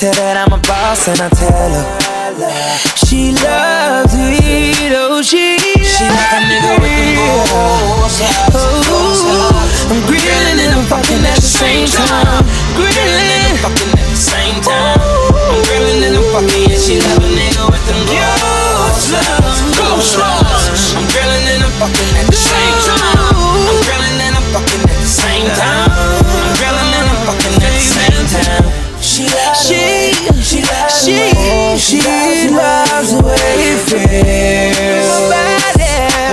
Tell 0.00 0.16
that 0.16 0.32
I'm 0.40 0.48
a 0.48 0.60
boss, 0.64 1.12
and 1.12 1.20
I 1.20 1.28
tell 1.28 1.52
her. 1.76 1.84
She 3.04 3.36
loves 3.36 4.16
it, 4.16 4.96
oh 4.96 5.20
she 5.20 5.60
She 5.60 6.08
like 6.08 6.32
a 6.32 6.40
nigga 6.48 6.80
with 6.80 6.88
them 6.88 7.20
balls. 7.20 8.16
oh, 8.56 9.92
I'm 9.92 10.00
grilling 10.08 10.56
and 10.56 10.72
I'm 10.72 10.88
fucking 10.88 11.20
at 11.20 11.36
the 11.36 11.44
same 11.44 11.84
time. 11.84 12.48
Grilling. 12.72 13.28
And 13.44 13.52
I'm 13.52 13.60
fucking 13.60 13.92
at 13.92 14.08
the 14.08 14.16
same 14.16 14.56
time. 14.64 14.96
I'm 14.96 15.60
grilling 15.68 16.00
and 16.00 16.16
I'm 16.16 16.24
fucking 16.32 16.72
and 16.72 16.80
she 16.80 16.96
love 16.96 17.20
a 17.20 17.28
nigga 17.28 17.68
with 17.68 17.84
them 17.84 18.00
balls. 18.08 19.04
Ghost 19.76 20.16
I'm 20.16 21.04
grilling 21.12 21.44
and 21.44 21.60
I'm 21.60 21.74
fucking 21.76 22.12
at 22.24 22.29
feels 33.98 35.30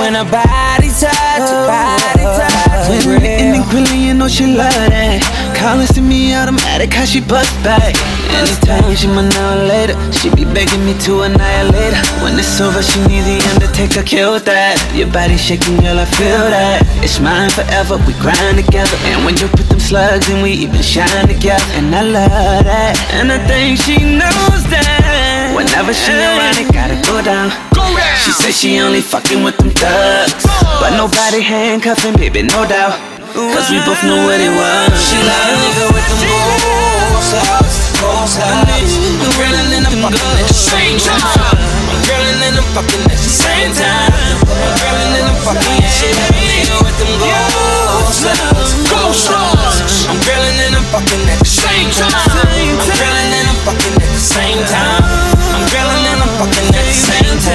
when 0.07 0.15
a 0.15 0.23
body 0.23 0.87
touch, 0.87 1.43
a 1.43 1.67
body 1.67 2.23
oh, 2.23 2.37
touch. 2.39 2.53
Oh, 2.63 2.95
oh. 2.95 3.07
When 3.07 3.19
the 3.19 3.27
ending 3.27 3.65
grilling, 3.67 3.99
you 3.99 4.13
know 4.13 4.29
she 4.29 4.45
love 4.45 4.71
that. 4.71 5.19
Calling 5.57 5.87
to 5.87 6.01
me 6.01 6.33
automatic, 6.33 6.93
how 6.93 7.03
she 7.03 7.19
bust 7.19 7.51
back. 7.59 7.91
Anytime 8.31 8.95
she 8.95 9.07
my 9.07 9.27
now 9.27 9.67
later, 9.67 9.99
she 10.13 10.29
be 10.29 10.45
begging 10.45 10.85
me 10.85 10.93
to 11.03 11.27
annihilate 11.27 11.91
her. 11.91 12.05
When 12.23 12.39
it's 12.39 12.61
over, 12.61 12.81
she 12.81 12.99
need 13.09 13.27
the 13.27 13.35
undertaker, 13.51 14.03
kill 14.03 14.39
that. 14.39 14.79
Your 14.95 15.11
body 15.11 15.35
shaking, 15.35 15.75
girl, 15.83 15.99
I 15.99 16.05
feel 16.05 16.45
that. 16.55 16.87
It's 17.03 17.19
mine 17.19 17.49
forever, 17.49 17.97
we 18.07 18.13
grind 18.23 18.63
together. 18.63 18.95
And 19.11 19.25
when 19.25 19.35
you 19.35 19.47
put 19.49 19.67
them 19.67 19.79
slugs 19.79 20.29
in, 20.29 20.41
we 20.41 20.51
even 20.63 20.81
shine 20.81 21.27
together. 21.27 21.67
And 21.75 21.93
I 21.93 22.03
love 22.03 22.63
that. 22.63 22.95
And 23.11 23.27
I 23.27 23.43
think 23.43 23.81
she 23.81 23.97
knows 24.05 24.63
that. 24.71 25.26
Whenever 25.57 25.89
she 25.89 26.13
around, 26.13 26.53
it 26.61 26.69
gotta 26.69 27.01
go 27.01 27.17
down. 27.17 27.49
She 28.21 28.29
says 28.29 28.53
she 28.53 28.77
only 28.77 29.01
fucking 29.01 29.41
with 29.41 29.57
them 29.57 29.73
thugs. 29.73 30.45
But 30.77 30.93
nobody 30.93 31.41
handcuffing, 31.41 32.13
baby, 32.13 32.45
no 32.45 32.61
doubt. 32.69 32.93
Cause 33.33 33.65
we 33.73 33.81
both 33.81 33.97
know 34.05 34.21
what 34.29 34.37
it 34.37 34.53
was. 34.53 34.93
She 35.01 35.17
like 35.17 35.49
a 35.49 35.55
nigga 35.57 35.85
with 35.97 36.05
them 36.13 36.21
balls 36.61 37.33
out, 37.41 37.65
balls 37.97 38.37
out. 38.37 38.69
I'm 38.69 39.33
grilling 39.33 39.81
and 39.81 39.85
I'm 39.89 39.97
fucking 39.97 40.29
at 40.37 40.45
the 40.45 40.53
same 40.53 41.01
time. 41.01 41.25
I'm 41.25 41.99
grilling 42.05 42.37
and 42.37 42.55
I'm 42.61 42.67
fucking 42.77 43.03
at 43.09 43.17
the 43.17 43.33
same 43.33 43.73
time. 43.73 44.13
I'm 44.45 44.73
grilling 44.77 45.13
and 45.17 45.25
I'm 45.25 45.37
fucking 45.41 45.73
at 45.73 46.05
like 46.21 46.37
a 46.37 46.41
nigga 46.53 46.77
with 46.85 46.97
them 47.01 47.13
balls 47.17 48.21
out, 48.29 48.61
balls 48.93 49.25
out. 49.33 49.57
I'm 50.05 50.21
grilling 50.21 50.57
and 50.69 50.73
I'm 50.77 50.85
fucking 50.93 51.25
at 51.33 51.41
the 51.41 51.49
same 51.49 51.89
time. 51.97 52.13
I'm 52.13 52.93
grilling 52.93 53.31
and 53.41 53.47
I'm 53.49 53.59
fucking 53.65 53.95
at 54.05 54.11
the 54.13 54.21
same 54.21 54.61
time. 54.69 54.96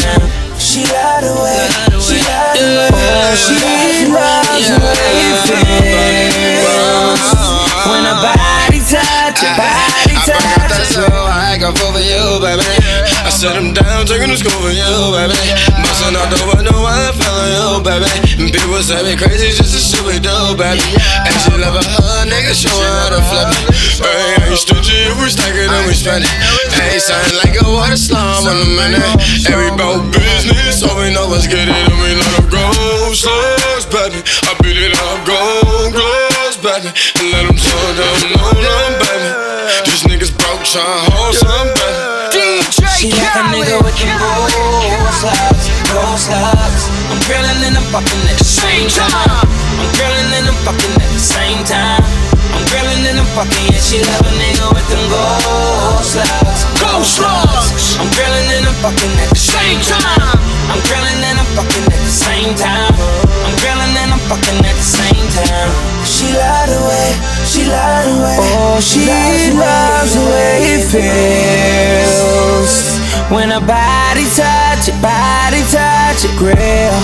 Time. 0.00 0.30
She 0.58 0.84
lied 0.88 1.24
away, 1.24 1.68
she 2.00 2.16
lied 2.22 2.56
away, 2.56 3.34
she 3.36 4.08
loves 4.08 4.68
the 4.68 4.78
way 4.80 5.20
it 5.28 5.36
feels 5.44 7.24
when 7.88 8.04
a 8.06 8.14
body 8.24 8.80
touch, 8.80 9.42
a 9.42 9.52
body 9.58 10.16
touch. 10.24 10.96
I 11.02 11.58
got 11.60 11.76
for 11.76 11.98
you, 11.98 12.40
baby. 12.40 12.62
I 12.62 12.71
set 13.42 13.58
him 13.58 13.74
down, 13.74 14.06
taking 14.06 14.30
the 14.30 14.38
school 14.38 14.54
for 14.62 14.70
you, 14.70 14.86
baby. 15.10 15.34
Busting 15.82 16.14
out 16.14 16.30
the 16.30 16.38
window 16.54 16.78
I 16.86 17.10
fell 17.10 17.34
on 17.42 17.50
you, 17.50 17.66
baby. 17.82 18.06
People 18.54 18.78
say 18.78 19.02
me 19.02 19.18
crazy, 19.18 19.50
just 19.50 19.74
a 19.74 19.82
shit 19.82 19.98
we 20.06 20.22
do, 20.22 20.30
baby. 20.54 20.78
And 21.26 21.34
she 21.42 21.50
love 21.58 21.74
a 21.74 21.82
hood, 21.82 22.30
nigga, 22.30 22.54
show 22.54 22.70
her 22.70 22.94
how 23.02 23.10
to 23.10 23.22
flip 23.26 23.50
it. 23.50 23.66
Hey, 23.98 24.46
ain't 24.46 24.62
stingy 24.62 24.94
if 25.10 25.18
we 25.18 25.26
stack 25.26 25.58
it 25.58 25.66
and 25.66 25.84
we 25.90 25.94
spend 25.98 26.22
it. 26.22 26.30
Hey, 26.70 27.02
sound 27.02 27.34
like 27.42 27.58
a 27.58 27.66
water 27.66 27.98
slum 27.98 28.46
in 28.46 28.62
a 28.62 28.68
minute. 28.78 29.10
Every 29.50 29.74
bout 29.74 30.06
business, 30.14 30.86
all 30.86 30.94
we 31.02 31.10
know 31.10 31.26
get 31.42 31.66
it 31.66 31.74
and 31.74 31.98
we 31.98 32.14
let 32.14 32.30
them 32.38 32.46
go. 32.46 32.62
Slugs, 33.10 33.90
baby. 33.90 34.22
I 34.22 34.54
beat 34.62 34.78
it 34.78 34.94
up, 35.02 35.18
go, 35.26 35.34
gloves, 35.90 36.62
baby. 36.62 36.94
And 36.94 37.26
let 37.34 37.42
them 37.50 37.58
slow 37.58 37.90
down, 37.98 38.22
no, 38.38 38.54
no, 38.54 38.74
baby. 39.02 39.30
These 39.90 40.06
niggas 40.06 40.30
broke, 40.30 40.62
tryna 40.62 41.10
hold 41.10 41.34
some. 41.34 41.81
She 43.02 43.10
like 43.10 43.34
a 43.34 43.42
nigga 43.50 43.82
with 43.82 43.98
them 43.98 44.14
balls 44.14 45.26
out, 45.26 45.58
balls 45.90 46.30
out. 46.30 46.70
I'm 47.10 47.18
grilling 47.26 47.58
and 47.66 47.74
I'm 47.74 47.82
fucking 47.90 48.30
at 48.30 48.38
the 48.38 48.46
same 48.46 48.86
time. 48.94 49.42
I'm 49.42 49.90
grilling 49.98 50.30
and 50.38 50.46
I'm 50.46 50.54
fucking 50.62 50.94
at 51.02 51.10
the 51.10 51.18
same 51.18 51.66
time. 51.66 51.98
I'm 51.98 52.62
grilling 52.70 53.02
and 53.02 53.18
I'm 53.18 53.26
fucking 53.34 53.74
and 53.74 53.82
she 53.82 53.98
love 54.06 54.22
a 54.22 54.30
nigga 54.38 54.70
with 54.70 54.86
them 54.86 55.02
balls 55.10 56.14
out, 56.14 56.46
ghost 56.78 57.18
slugs. 57.18 57.98
I'm 57.98 58.06
grilling 58.14 58.46
and 58.54 58.70
I'm 58.70 58.78
fucking 58.86 59.18
at 59.18 59.34
the 59.34 59.42
same 59.50 59.82
time. 59.82 60.38
I'm 60.70 60.78
grilling 60.86 61.26
and 61.26 61.42
I'm 61.42 61.50
fucking 61.58 61.82
at 61.82 62.02
the 62.06 62.14
same 62.14 62.54
time. 62.54 62.94
I'm 62.94 63.54
grilling 63.58 63.98
and 63.98 64.14
I'm 64.14 64.22
fucking 64.30 64.62
at 64.62 64.78
the 64.78 64.86
same 64.86 65.26
time. 65.42 65.74
She 66.06 66.30
lied 66.38 66.70
away, 66.70 67.18
she 67.50 67.66
lied 67.66 68.14
away. 68.14 68.38
Oh, 68.46 68.78
she 68.78 69.10
loves 69.58 70.14
the 70.14 70.22
way 70.22 70.78
it 70.78 70.86
feels 70.86 72.91
when 73.32 73.50
a 73.50 73.60
body 73.64 74.28
touch 74.36 74.92
it, 74.92 74.96
body 75.00 75.64
touch 75.72 76.20
it, 76.20 76.34
grill. 76.36 77.00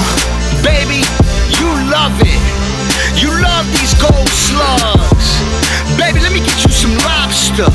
Baby, 0.61 1.01
you 1.57 1.69
love 1.89 2.13
it. 2.21 2.41
You 3.17 3.33
love 3.33 3.65
these 3.73 3.97
gold 3.97 4.29
slugs. 4.29 5.41
Baby, 5.97 6.21
let 6.21 6.33
me 6.33 6.41
get 6.45 6.61
you 6.61 6.71
some 6.71 6.93
lobster. 7.01 7.73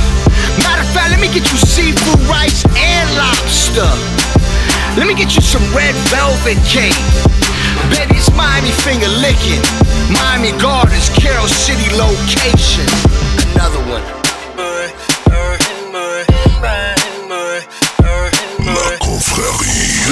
Matter 0.61 0.85
of 0.85 0.89
fact, 0.93 1.09
let 1.09 1.19
me 1.19 1.27
get 1.33 1.49
you 1.49 1.57
seafood 1.57 2.21
rice 2.29 2.63
and 2.77 3.09
lobster. 3.17 3.89
Let 4.95 5.07
me 5.09 5.15
get 5.17 5.33
you 5.35 5.41
some 5.41 5.65
red 5.73 5.95
velvet 6.13 6.61
cake. 6.69 6.93
Baby, 7.89 8.21
it's 8.21 8.29
Miami 8.37 8.71
finger 8.85 9.09
licking. 9.17 9.65
Miami 10.13 10.53
Gardens, 10.61 11.09
Carol 11.09 11.47
City 11.47 11.89
location. 11.97 12.85
Another 13.57 13.81
one. 13.89 14.22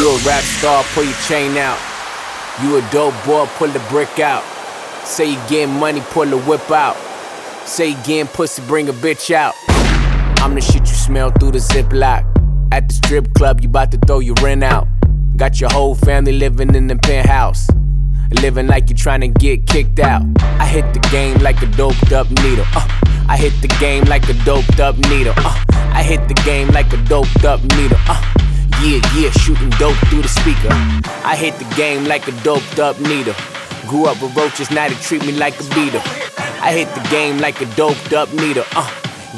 You 0.02 0.10
a 0.10 0.18
rap 0.26 0.42
star, 0.42 0.84
pull 0.96 1.04
your 1.04 1.14
chain 1.28 1.56
out. 1.58 1.78
You 2.64 2.78
a 2.78 2.82
dope 2.90 3.14
boy, 3.24 3.46
pull 3.58 3.68
the 3.68 3.78
brick 3.88 4.20
out. 4.20 4.44
Say 5.06 5.34
you 5.34 5.40
getting 5.48 5.76
money, 5.76 6.02
pull 6.10 6.26
the 6.26 6.40
whip 6.40 6.72
out. 6.72 6.98
Say 7.68 7.90
you 7.90 7.98
getting 7.98 8.26
pussy, 8.26 8.64
bring 8.64 8.90
a 8.90 8.94
bitch 8.94 9.30
out. 9.30 9.54
I'm 10.42 10.56
the 10.56 10.62
shit 10.62 10.90
you 10.90 10.96
smell 10.96 11.30
through 11.30 11.52
the 11.52 11.60
ziplock. 11.60 12.26
At 12.72 12.88
the 12.88 12.96
strip 12.96 13.32
club, 13.36 13.62
you 13.62 13.70
bout 13.70 13.92
to 13.92 14.00
throw 14.00 14.18
your 14.18 14.34
rent 14.42 14.64
out. 14.64 14.88
Got 15.38 15.62
your 15.62 15.70
whole 15.70 15.94
family 15.94 16.32
living 16.32 16.74
in 16.74 16.88
the 16.88 16.96
penthouse. 16.96 17.68
Living 18.42 18.66
like 18.66 18.90
you 18.90 18.96
tryna 18.96 19.32
get 19.38 19.68
kicked 19.68 20.00
out. 20.00 20.24
I 20.40 20.66
hit 20.66 20.96
the 20.96 21.00
game 21.12 21.38
like 21.44 21.62
a 21.62 21.68
doped 21.68 22.12
up 22.12 22.28
needle. 22.42 22.66
Uh, 22.74 22.88
I 23.30 23.38
hit 23.38 23.54
the 23.62 23.68
game 23.80 24.06
like 24.06 24.28
a 24.30 24.34
doped 24.46 24.80
up 24.80 24.98
needle. 24.98 25.36
Uh, 25.38 25.64
I 25.94 26.02
hit 26.02 26.28
the 26.28 26.34
game 26.44 26.70
like 26.70 26.92
a 26.92 26.98
doped 27.06 27.46
up 27.46 27.62
needle. 27.76 28.00
Uh, 28.08 28.20
yeah, 28.84 29.00
yeah, 29.16 29.30
shooting 29.32 29.70
dope 29.72 29.98
through 30.10 30.24
the 30.24 30.28
speaker. 30.28 30.70
I 31.24 31.36
hit 31.36 31.58
the 31.60 31.76
game 31.76 32.06
like 32.06 32.28
a 32.28 32.32
doped 32.44 32.80
up 32.80 33.00
needle. 33.00 33.36
Grew 33.88 34.06
up 34.08 34.22
with 34.22 34.36
roaches, 34.36 34.72
now 34.72 34.88
they 34.88 34.96
treat 34.96 35.26
me 35.26 35.34
like 35.34 35.54
a 35.60 35.64
beetle. 35.76 36.02
I 36.62 36.72
hit 36.74 36.88
the 36.96 37.08
game 37.10 37.38
like 37.40 37.62
a 37.62 37.66
doped 37.76 38.14
up 38.14 38.34
needle. 38.34 38.64
Uh, 38.76 38.90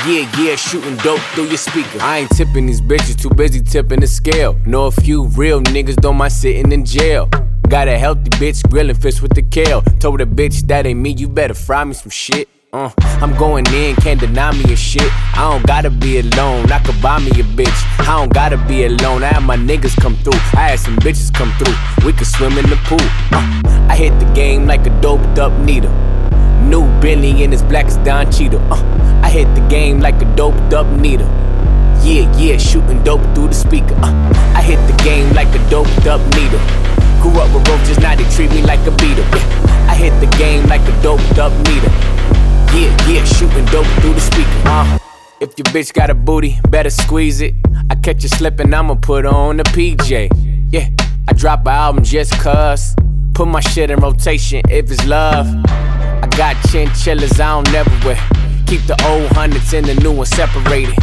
yeah, 0.07 0.29
yeah, 0.39 0.55
shooting 0.55 0.95
dope 0.97 1.19
through 1.33 1.47
your 1.47 1.57
speaker. 1.57 1.99
I 2.01 2.19
ain't 2.19 2.29
tipping 2.31 2.65
these 2.65 2.81
bitches, 2.81 3.21
too 3.21 3.29
busy 3.29 3.61
tipping 3.61 3.99
the 3.99 4.07
scale. 4.07 4.57
Know 4.65 4.85
a 4.85 4.91
few 4.91 5.25
real 5.27 5.61
niggas 5.61 5.97
don't 5.97 6.17
mind 6.17 6.33
sitting 6.33 6.71
in 6.71 6.85
jail. 6.85 7.29
Got 7.67 7.87
a 7.87 7.97
healthy 7.97 8.29
bitch 8.31 8.69
grilling 8.69 8.95
fish 8.95 9.21
with 9.21 9.33
the 9.33 9.41
kale. 9.41 9.81
Told 9.99 10.21
a 10.21 10.25
bitch 10.25 10.67
that 10.67 10.85
ain't 10.85 10.99
me, 10.99 11.11
you 11.11 11.27
better 11.27 11.53
fry 11.53 11.83
me 11.83 11.93
some 11.93 12.11
shit. 12.11 12.47
Uh, 12.73 12.89
I'm 13.21 13.37
going 13.37 13.67
in, 13.67 13.95
can't 13.97 14.19
deny 14.19 14.51
me 14.51 14.73
a 14.73 14.75
shit. 14.75 15.07
I 15.37 15.47
don't 15.47 15.63
gotta 15.67 15.91
be 15.91 16.17
alone, 16.17 16.71
I 16.71 16.79
could 16.79 16.99
buy 17.03 17.19
me 17.19 17.29
a 17.29 17.43
bitch. 17.43 17.99
I 17.99 18.17
don't 18.17 18.33
gotta 18.33 18.57
be 18.57 18.85
alone, 18.85 19.21
I 19.21 19.27
had 19.27 19.43
my 19.43 19.55
niggas 19.55 19.95
come 20.01 20.15
through. 20.17 20.39
I 20.57 20.69
had 20.69 20.79
some 20.79 20.95
bitches 20.95 21.31
come 21.31 21.53
through, 21.59 21.75
we 22.03 22.13
could 22.13 22.25
swim 22.25 22.57
in 22.57 22.67
the 22.71 22.77
pool. 22.87 22.97
Uh, 23.31 23.61
I 23.87 23.95
hit 23.95 24.19
the 24.19 24.25
game 24.33 24.65
like 24.65 24.87
a 24.87 25.01
doped 25.01 25.37
up 25.37 25.53
needle. 25.59 25.91
New 26.63 26.87
Bentley 26.99 27.43
and 27.43 27.53
it's 27.53 27.61
black 27.61 27.85
as 27.85 27.97
Don 27.97 28.31
Cheadle. 28.31 28.59
Uh, 28.73 29.21
I 29.21 29.29
hit 29.29 29.53
the 29.53 29.61
game 29.69 29.99
like 29.99 30.19
a 30.19 30.35
doped 30.35 30.73
up 30.73 30.87
needle. 30.87 31.27
Yeah, 32.01 32.25
yeah, 32.39 32.57
shooting 32.57 33.03
dope 33.03 33.21
through 33.35 33.49
the 33.49 33.53
speaker. 33.53 33.93
Uh, 34.01 34.33
I 34.55 34.63
hit 34.63 34.81
the 34.87 34.97
game 35.03 35.31
like 35.35 35.53
a 35.53 35.69
doped 35.69 36.07
up 36.07 36.21
needle. 36.33 36.59
Grew 37.21 37.39
up 37.39 37.53
with 37.53 37.69
roaches, 37.69 37.99
now 37.99 38.15
they 38.15 38.27
treat 38.31 38.49
me 38.49 38.63
like 38.63 38.79
a 38.87 38.91
beetle. 38.97 39.25
Yeah, 39.29 39.87
I 39.91 39.93
hit 39.93 40.19
the 40.19 40.37
game 40.37 40.65
like 40.65 40.81
a 40.81 41.03
doped 41.03 41.37
up 41.37 41.53
needle. 41.67 41.93
Yeah, 42.73 43.07
yeah, 43.07 43.23
shooting 43.23 43.65
dope 43.65 43.85
through 44.01 44.15
the 44.15 44.19
speaker. 44.19 44.49
Uh, 44.65 44.97
if 45.39 45.53
your 45.57 45.65
bitch 45.65 45.93
got 45.93 46.09
a 46.09 46.15
booty, 46.15 46.57
better 46.69 46.89
squeeze 46.89 47.39
it. 47.39 47.53
I 47.91 47.95
catch 47.95 48.23
you 48.23 48.29
slipping, 48.29 48.73
I'ma 48.73 48.95
put 48.95 49.27
on 49.27 49.57
the 49.57 49.63
PJ. 49.63 50.71
Yeah, 50.71 50.89
I 51.27 51.33
drop 51.33 51.61
an 51.61 51.67
album 51.67 52.03
just 52.03 52.33
cuz. 52.39 52.95
Put 53.35 53.47
my 53.47 53.59
shit 53.59 53.91
in 53.91 53.99
rotation 53.99 54.63
if 54.69 54.89
it's 54.89 55.05
love. 55.05 55.45
I 55.67 56.27
got 56.35 56.55
chinchillas 56.69 57.39
I 57.39 57.49
don't 57.49 57.71
never 57.71 57.91
wear. 58.05 58.17
Keep 58.65 58.87
the 58.87 58.99
old 59.05 59.31
hundreds 59.33 59.71
and 59.73 59.85
the 59.85 59.93
new 59.95 60.11
ones 60.11 60.29
separated. 60.29 60.95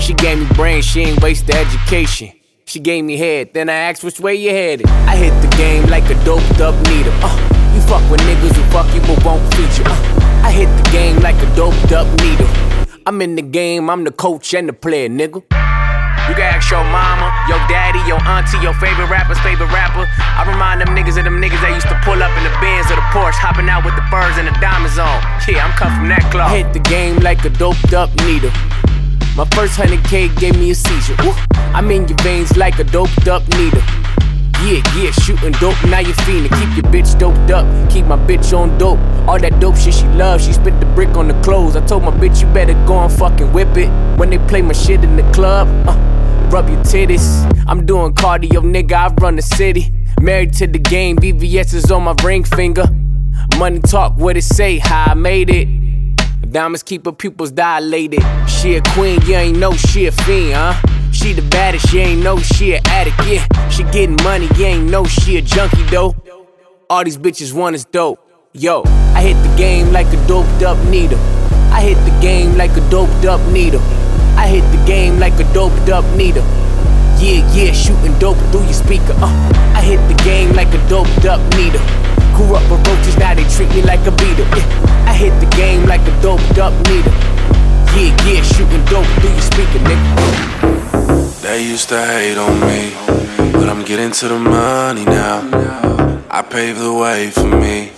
She 0.00 0.14
gave 0.14 0.38
me 0.38 0.46
brains, 0.54 0.84
she 0.84 1.00
ain't 1.00 1.20
waste 1.22 1.48
the 1.48 1.54
education. 1.54 2.32
She 2.66 2.78
gave 2.78 3.04
me 3.04 3.16
head, 3.16 3.52
then 3.52 3.68
I 3.68 3.74
asked 3.74 4.04
which 4.04 4.20
way 4.20 4.36
you 4.36 4.50
headed. 4.50 4.86
I 4.86 5.16
hit 5.16 5.32
the 5.42 5.56
game 5.56 5.86
like 5.86 6.08
a 6.08 6.14
doped 6.24 6.60
up 6.60 6.74
needle. 6.86 7.12
Uh, 7.16 7.36
you 7.74 7.80
fuck 7.82 8.08
with 8.10 8.20
niggas 8.20 8.54
who 8.54 8.62
fuck 8.70 8.92
you 8.94 9.00
but 9.00 9.24
won't 9.24 9.42
feature. 9.54 9.82
Uh, 9.86 10.35
I 10.46 10.52
hit 10.52 10.70
the 10.78 10.90
game 10.90 11.18
like 11.26 11.34
a 11.42 11.56
doped 11.56 11.90
up 11.90 12.06
needle. 12.22 12.46
I'm 13.04 13.20
in 13.20 13.34
the 13.34 13.42
game, 13.42 13.90
I'm 13.90 14.04
the 14.04 14.12
coach 14.12 14.54
and 14.54 14.68
the 14.68 14.72
player, 14.72 15.08
nigga. 15.08 15.42
You 15.42 16.34
can 16.38 16.46
ask 16.54 16.70
your 16.70 16.86
mama, 16.86 17.34
your 17.50 17.58
daddy, 17.66 17.98
your 18.06 18.22
auntie, 18.22 18.62
your 18.62 18.72
favorite 18.74 19.10
rapper's 19.10 19.40
favorite 19.40 19.74
rapper. 19.74 20.06
I 20.06 20.46
remind 20.46 20.80
them 20.80 20.94
niggas 20.94 21.18
of 21.18 21.24
them 21.26 21.42
niggas 21.42 21.58
that 21.66 21.74
used 21.74 21.90
to 21.90 21.98
pull 22.06 22.22
up 22.22 22.30
in 22.38 22.44
the 22.46 22.54
Benz 22.62 22.86
or 22.92 22.94
the 22.94 23.06
Porsche, 23.10 23.34
hopping 23.42 23.68
out 23.68 23.84
with 23.84 23.98
the 23.98 24.06
furs 24.06 24.38
and 24.38 24.46
the 24.46 24.54
diamonds 24.62 25.02
on. 25.02 25.18
Yeah, 25.50 25.66
I'm 25.66 25.74
cut 25.74 25.90
from 25.98 26.06
that 26.14 26.22
club. 26.30 26.46
I 26.46 26.62
hit 26.62 26.72
the 26.72 26.78
game 26.78 27.18
like 27.26 27.44
a 27.44 27.50
doped 27.50 27.92
up 27.92 28.14
needle. 28.22 28.54
My 29.34 29.50
first 29.50 29.74
100K 29.74 30.38
gave 30.38 30.54
me 30.54 30.70
a 30.70 30.76
seizure. 30.78 31.18
Woo. 31.26 31.34
I'm 31.74 31.90
in 31.90 32.06
your 32.06 32.18
veins 32.22 32.56
like 32.56 32.78
a 32.78 32.84
doped 32.84 33.26
up 33.26 33.42
needle. 33.58 33.82
Yeah, 34.64 34.80
yeah, 34.96 35.10
shooting 35.10 35.52
dope, 35.52 35.76
now 35.84 35.98
you 35.98 36.14
fiending. 36.24 36.48
Keep 36.48 36.82
your 36.82 36.92
bitch 36.92 37.18
doped 37.18 37.50
up, 37.50 37.66
keep 37.90 38.06
my 38.06 38.16
bitch 38.16 38.56
on 38.56 38.76
dope. 38.78 38.98
All 39.28 39.38
that 39.38 39.60
dope 39.60 39.76
shit 39.76 39.92
she 39.92 40.06
loves, 40.08 40.46
she 40.46 40.54
spit 40.54 40.80
the 40.80 40.86
brick 40.86 41.10
on 41.10 41.28
the 41.28 41.38
clothes. 41.42 41.76
I 41.76 41.84
told 41.84 42.04
my 42.04 42.10
bitch, 42.10 42.40
you 42.40 42.46
better 42.54 42.72
go 42.86 42.98
and 43.00 43.12
fucking 43.12 43.52
whip 43.52 43.76
it. 43.76 43.88
When 44.18 44.30
they 44.30 44.38
play 44.38 44.62
my 44.62 44.72
shit 44.72 45.04
in 45.04 45.14
the 45.16 45.30
club, 45.32 45.68
uh, 45.86 45.94
rub 46.50 46.70
your 46.70 46.82
titties. 46.84 47.44
I'm 47.68 47.84
doing 47.84 48.14
cardio, 48.14 48.62
nigga, 48.62 48.92
I 48.92 49.14
run 49.20 49.36
the 49.36 49.42
city. 49.42 49.92
Married 50.22 50.54
to 50.54 50.66
the 50.66 50.78
game, 50.78 51.18
VVS 51.18 51.74
is 51.74 51.90
on 51.90 52.04
my 52.04 52.14
ring 52.24 52.42
finger. 52.42 52.86
Money 53.58 53.80
talk, 53.80 54.16
what 54.16 54.38
it 54.38 54.42
say, 54.42 54.78
how 54.78 55.10
I 55.10 55.14
made 55.14 55.50
it. 55.50 55.68
Diamonds 56.50 56.82
keep 56.82 57.04
her 57.04 57.12
pupils 57.12 57.50
dilated. 57.50 58.22
She 58.48 58.76
a 58.76 58.80
queen, 58.80 59.20
you 59.26 59.34
ain't 59.34 59.58
know 59.58 59.72
she 59.72 60.06
a 60.06 60.12
fiend, 60.12 60.54
huh? 60.54 60.95
She 61.26 61.32
the 61.32 61.42
baddest, 61.42 61.88
she 61.88 61.98
ain't 61.98 62.22
no 62.22 62.38
she 62.38 62.74
a 62.74 62.80
addict, 62.84 63.16
yeah. 63.26 63.68
She 63.68 63.82
getting 63.90 64.14
money, 64.22 64.48
you 64.56 64.64
ain't 64.64 64.88
no 64.88 65.02
she 65.02 65.38
a 65.38 65.42
junkie 65.42 65.82
though. 65.90 66.14
All 66.88 67.02
these 67.02 67.18
bitches 67.18 67.52
want 67.52 67.74
is 67.74 67.84
dope. 67.84 68.20
Yo, 68.52 68.84
I 69.12 69.22
hit 69.22 69.34
the 69.42 69.52
game 69.56 69.90
like 69.90 70.06
a 70.14 70.26
doped 70.28 70.62
up 70.62 70.78
needle. 70.86 71.18
I 71.74 71.80
hit 71.80 71.96
the 72.04 72.16
game 72.20 72.56
like 72.56 72.76
a 72.76 72.90
doped 72.90 73.24
up 73.24 73.40
needle. 73.50 73.80
I 74.38 74.46
hit 74.46 74.62
the 74.70 74.80
game 74.86 75.18
like 75.18 75.32
a 75.40 75.52
doped 75.52 75.88
up 75.88 76.04
needle. 76.14 76.44
Yeah, 77.18 77.42
yeah, 77.52 77.72
shooting 77.72 78.16
dope 78.20 78.38
through 78.52 78.62
your 78.62 78.72
speaker. 78.72 79.14
Uh, 79.18 79.50
I 79.74 79.82
hit 79.82 79.98
the 80.06 80.22
game 80.22 80.52
like 80.52 80.72
a 80.74 80.88
doped 80.88 81.24
up 81.24 81.40
needle. 81.56 81.82
Grew 82.38 82.54
up 82.54 82.62
with 82.70 82.86
roaches, 82.86 83.18
now 83.18 83.34
they 83.34 83.42
treat 83.50 83.68
me 83.74 83.82
like 83.82 84.06
a 84.06 84.12
beetle. 84.12 84.46
Yeah, 84.54 85.10
I 85.10 85.12
hit 85.12 85.34
the 85.40 85.50
game 85.56 85.86
like 85.86 86.06
a 86.06 86.22
doped 86.22 86.58
up 86.58 86.72
needle. 86.86 87.12
Yeah, 87.98 88.14
yeah, 88.30 88.42
shooting 88.42 88.84
dope 88.84 89.10
through 89.18 89.32
your 89.32 89.42
speaker, 89.42 89.82
nigga. 89.82 90.85
They 91.46 91.62
used 91.62 91.88
to 91.90 92.04
hate 92.04 92.36
on 92.36 92.58
me, 92.60 92.92
but 93.52 93.68
I'm 93.68 93.84
getting 93.84 94.10
to 94.10 94.26
the 94.26 94.38
money 94.38 95.04
now. 95.04 95.38
I 96.28 96.42
paved 96.42 96.80
the 96.80 96.92
way 96.92 97.30
for 97.30 97.46
me. 97.46 97.92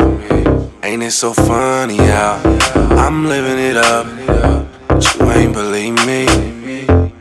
Ain't 0.82 1.03
it 1.03 1.12
so 1.12 1.32
funny 1.32 1.96
how 1.96 2.42
I'm 2.90 3.26
living 3.26 3.59
it 3.59 3.78
up? 3.78 4.07
But 4.86 5.03
you 5.03 5.30
ain't 5.30 5.55
believe 5.55 5.94
me. 6.07 6.26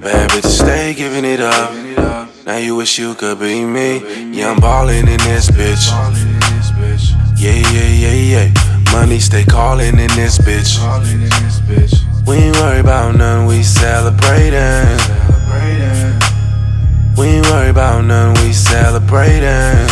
Bad 0.02 0.30
bitches 0.32 0.60
stay 0.60 0.94
giving 0.94 1.24
it 1.24 1.40
up. 1.40 1.72
Now 2.46 2.58
you 2.58 2.76
wish 2.76 3.00
you 3.00 3.16
could 3.16 3.40
be 3.40 3.64
me. 3.64 4.04
Yeah, 4.38 4.52
I'm 4.52 4.60
ballin' 4.60 5.08
in 5.08 5.20
this 5.20 5.50
bitch. 5.50 5.88
Yeah, 7.38 7.54
yeah, 7.72 7.90
yeah, 8.04 8.52
yeah. 8.52 8.92
Money 8.92 9.20
stay 9.20 9.46
callin' 9.46 9.98
in 9.98 10.12
this 10.18 10.40
bitch. 10.40 10.78
We 12.28 12.36
ain't 12.36 12.58
worry 12.58 12.82
about 12.82 13.16
none, 13.16 13.46
we 13.46 13.64
celebrating. 13.64 15.27
We 17.18 17.26
ain't 17.28 17.46
worry 17.48 17.70
about 17.70 18.06
none, 18.06 18.34
we 18.44 18.54
celebrating. 18.54 19.88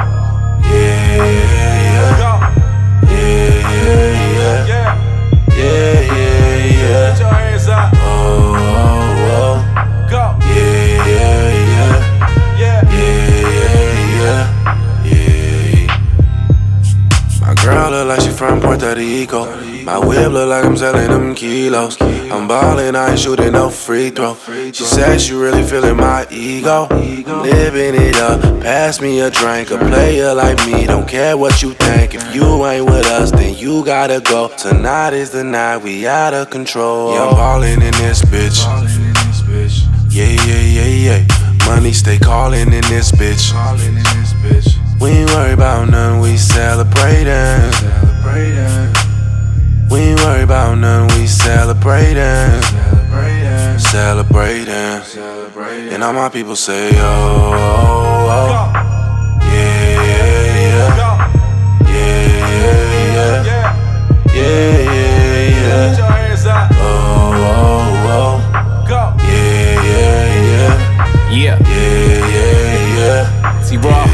Yeah, 0.63 1.15
yeah, 1.15 1.93
yeah. 1.93 2.41
Yeah, 3.11 3.53
yeah, 3.69 4.09
yeah. 4.33 4.89
Yeah, 5.55 6.01
yeah, 6.09 6.41
yeah. 6.81 7.13
Yeah, 10.23 10.73
yeah, 10.81 11.13
yeah. 11.13 11.13
Yeah, 11.13 11.13
yeah, 11.13 11.51
yeah. 12.57 12.89
Yeah. 14.19 14.41
Yeah. 15.05 15.87
My 17.39 17.53
girl 17.63 17.91
look 17.91 18.05
like 18.07 18.21
she 18.21 18.29
from 18.29 18.59
Puerto 18.59 18.95
Rico. 18.95 19.41
My 19.85 19.99
whip 19.99 20.31
look 20.31 20.49
like 20.49 20.63
I'm 20.63 20.77
selling 20.77 21.09
them 21.09 21.35
kilos. 21.35 21.99
I'm 22.01 22.47
ballin', 22.47 22.95
I 22.95 23.11
ain't 23.11 23.19
shooting 23.19 23.51
no 23.51 23.69
free 23.69 24.09
throw. 24.11 24.35
She 24.71 24.83
said 24.85 25.19
she 25.19 25.33
really 25.33 25.63
feeling 25.63 25.97
my 25.97 26.25
ego. 26.31 26.87
Living 26.89 27.95
it 27.95 28.15
up, 28.17 28.41
pass 28.61 29.01
me 29.01 29.19
a 29.19 29.29
drink. 29.29 29.71
A 29.71 29.77
player 29.77 30.33
like 30.33 30.57
me, 30.65 30.85
don't 30.85 31.07
care 31.07 31.35
what 31.35 31.61
you 31.61 31.73
think. 31.73 32.15
If 32.15 32.33
you 32.33 32.65
ain't 32.65 32.85
with 32.85 33.05
us, 33.07 33.31
then 33.31 33.55
you 33.57 33.83
gotta 33.83 34.21
go. 34.21 34.47
Tonight 34.57 35.13
is 35.13 35.31
the 35.31 35.43
night, 35.43 35.77
we 35.77 36.07
out 36.07 36.33
of 36.33 36.49
control. 36.49 37.13
Yeah, 37.13 37.27
I'm 37.27 37.35
ballin' 37.35 37.81
in 37.81 37.91
this 37.93 38.21
bitch. 38.21 38.63
Yeah, 40.09 40.25
yeah, 40.45 40.61
yeah, 40.61 41.25
yeah. 41.25 41.67
Money 41.67 41.91
stay 41.91 42.17
callin' 42.17 42.71
in 42.71 42.83
this 42.83 43.11
bitch. 43.11 43.51
We 45.01 45.09
ain't 45.09 45.29
worry 45.31 45.51
about 45.51 45.89
none, 45.89 46.21
we 46.21 46.37
celebrating. 46.37 47.71
We 49.93 49.99
ain't 49.99 50.19
worry 50.21 50.41
about 50.41 50.79
none, 50.79 51.07
we 51.09 51.27
celebrating. 51.27 52.17
Celebrating. 53.77 55.03
Celebrating. 55.03 55.93
And 55.93 56.03
all 56.03 56.13
my 56.13 56.29
people 56.29 56.55
say, 56.55 56.89
oh, 56.95 57.53
oh, 57.53 58.31
oh. 58.33 58.71
Yeah, 59.43 60.01
yeah, 60.09 60.57
yeah. 60.65 60.97
Yeah, 61.85 62.25
yeah, 62.57 62.81
yeah. 63.13 63.43
Yeah, 64.33 64.81
yeah, 64.81 65.61
yeah. 65.61 65.93
Yeah, 69.13 69.53
yeah, 69.61 70.09
yeah. 70.57 70.73
Yeah. 71.29 71.57
Yeah, 71.69 72.25
yeah, 72.33 72.97
yeah. 72.97 73.61
See, 73.61 73.77
raw. 73.77 74.07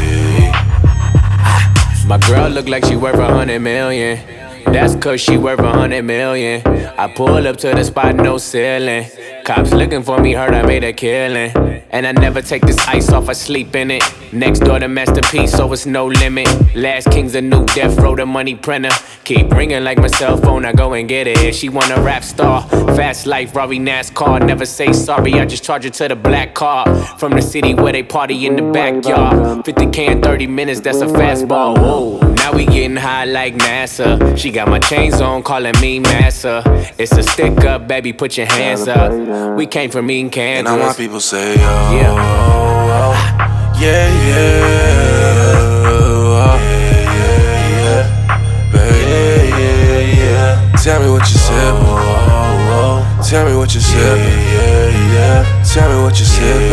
My 2.06 2.18
girl 2.28 2.50
look 2.50 2.68
like 2.68 2.84
she 2.84 2.96
worth 2.96 3.16
a 3.16 3.26
hundred 3.26 3.60
million. 3.60 4.18
That's 4.64 4.94
cause 4.96 5.20
she 5.20 5.36
worth 5.36 5.60
a 5.60 5.70
hundred 5.70 6.04
million. 6.04 6.66
I 6.98 7.12
pull 7.12 7.46
up 7.46 7.56
to 7.58 7.70
the 7.70 7.84
spot, 7.84 8.14
no 8.16 8.38
ceiling. 8.38 9.06
Cops 9.44 9.72
looking 9.72 10.02
for 10.02 10.18
me, 10.18 10.32
heard 10.32 10.54
I 10.54 10.62
made 10.62 10.84
a 10.84 10.92
killing. 10.92 11.50
And 11.92 12.06
I 12.06 12.12
never 12.12 12.40
take 12.40 12.62
this 12.62 12.78
ice 12.86 13.10
off, 13.10 13.28
I 13.28 13.32
sleep 13.32 13.74
in 13.74 13.90
it. 13.90 14.02
Next 14.32 14.60
door 14.60 14.78
to 14.78 14.86
Master 14.86 15.22
P's, 15.22 15.50
so 15.52 15.72
it's 15.72 15.86
no 15.86 16.06
limit. 16.06 16.46
Last 16.76 17.10
King's 17.10 17.34
a 17.34 17.40
new 17.40 17.64
death 17.66 17.98
row, 17.98 18.14
the 18.14 18.26
money 18.26 18.54
printer. 18.54 18.90
Keep 19.24 19.50
ringing 19.50 19.82
like 19.82 19.98
my 19.98 20.06
cell 20.06 20.36
phone, 20.36 20.64
I 20.64 20.72
go 20.72 20.92
and 20.92 21.08
get 21.08 21.26
it. 21.26 21.54
She 21.54 21.68
want 21.68 21.90
a 21.90 22.00
rap 22.00 22.22
star, 22.22 22.62
fast 22.94 23.26
life, 23.26 23.56
Robbie 23.56 23.80
NASCAR. 23.80 24.46
Never 24.46 24.66
say 24.66 24.92
sorry, 24.92 25.34
I 25.34 25.46
just 25.46 25.64
charge 25.64 25.84
her 25.84 25.90
to 25.90 26.08
the 26.08 26.16
black 26.16 26.54
car. 26.54 26.86
From 27.18 27.32
the 27.32 27.42
city 27.42 27.74
where 27.74 27.92
they 27.92 28.04
party 28.04 28.46
in 28.46 28.54
the 28.56 28.70
backyard. 28.70 29.64
50k 29.64 29.98
in 30.10 30.22
30 30.22 30.46
minutes, 30.46 30.80
that's 30.80 31.00
a 31.00 31.06
fastball. 31.06 31.76
Whoa, 31.76 32.29
now 32.50 32.56
we 32.56 32.66
getting 32.66 32.96
high 32.96 33.26
like 33.26 33.54
NASA. 33.54 34.36
She 34.36 34.50
got 34.50 34.66
my 34.66 34.80
chains 34.80 35.20
on, 35.20 35.44
calling 35.44 35.78
me 35.80 36.00
massa. 36.00 36.64
It's 36.98 37.12
a 37.12 37.22
stick 37.22 37.60
up, 37.60 37.86
baby, 37.86 38.12
put 38.12 38.36
your 38.36 38.46
hands 38.46 38.88
up. 38.88 39.12
We 39.56 39.68
came 39.68 39.88
from 39.88 40.10
eating 40.10 40.30
Kansas. 40.30 40.72
And 40.72 40.82
I 40.82 40.84
want 40.84 40.96
people 40.96 41.20
say, 41.20 41.54
oh, 41.58 41.96
yeah, 41.96 42.10
oh, 42.10 42.90
oh, 42.98 43.14
yeah, 43.80 44.08
yeah. 44.26 44.80
Oh, 45.86 46.58
yeah, 48.74 48.98
yeah, 48.98 49.58
yeah, 49.60 50.00
yeah. 50.18 50.72
Tell 50.82 51.00
me 51.00 51.08
what 51.08 51.30
you 51.30 51.38
sippin'. 51.38 51.84
Tell 53.30 53.46
me 53.48 53.54
what 53.54 53.72
you 53.74 53.80
sippin'. 53.80 54.18
Yeah, 54.18 54.88
yeah. 54.88 55.44
yeah. 55.44 55.62
Tell 55.72 55.88
me 55.88 56.02
what 56.02 56.18
you 56.18 56.26
sippin'. 56.26 56.66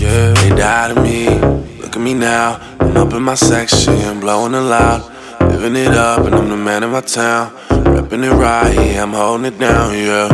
Yeah, 0.00 0.34
they 0.34 0.48
died 0.50 0.96
to 0.96 1.00
me. 1.00 1.65
At 1.96 2.02
me 2.02 2.12
now, 2.12 2.60
I'm 2.78 2.94
up 2.98 3.14
in 3.14 3.22
my 3.22 3.34
section, 3.34 4.20
blowing 4.20 4.52
it 4.52 4.58
loud. 4.58 5.00
Living 5.40 5.76
it 5.76 5.94
up, 5.94 6.26
and 6.26 6.34
I'm 6.34 6.50
the 6.50 6.56
man 6.56 6.82
in 6.82 6.90
my 6.90 7.00
town. 7.00 7.56
Repping 7.70 8.22
it 8.22 8.32
right, 8.32 8.74
yeah, 8.74 9.02
I'm 9.02 9.14
holding 9.14 9.46
it 9.46 9.58
down, 9.58 9.94
yeah. 9.94 10.28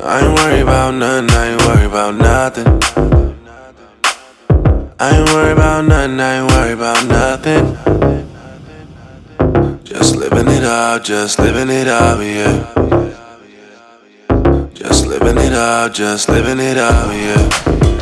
I 0.00 0.20
ain't 0.24 0.34
worried 0.38 0.62
about 0.62 0.94
nothing, 0.94 1.30
I 1.30 1.46
ain't 1.46 1.62
worried 1.66 1.84
about 1.84 2.14
nothing. 2.14 2.66
I 4.98 5.18
ain't 5.18 5.28
worried 5.28 5.52
about 5.52 5.84
nothing, 5.84 6.18
I 6.18 6.38
ain't 6.38 6.50
worried 6.50 6.72
about 6.72 7.04
nothing. 7.06 7.76
Just 9.84 10.16
living 10.16 10.48
it 10.48 10.64
up, 10.64 11.04
just 11.04 11.38
living 11.38 11.68
it 11.68 11.86
up, 11.86 12.18
yeah. 12.20 12.64
Just 14.72 15.06
living 15.06 15.36
it 15.36 15.52
up, 15.52 15.92
just 15.92 16.30
living 16.30 16.60
it 16.60 16.78
up, 16.78 17.12
yeah. 17.12 17.95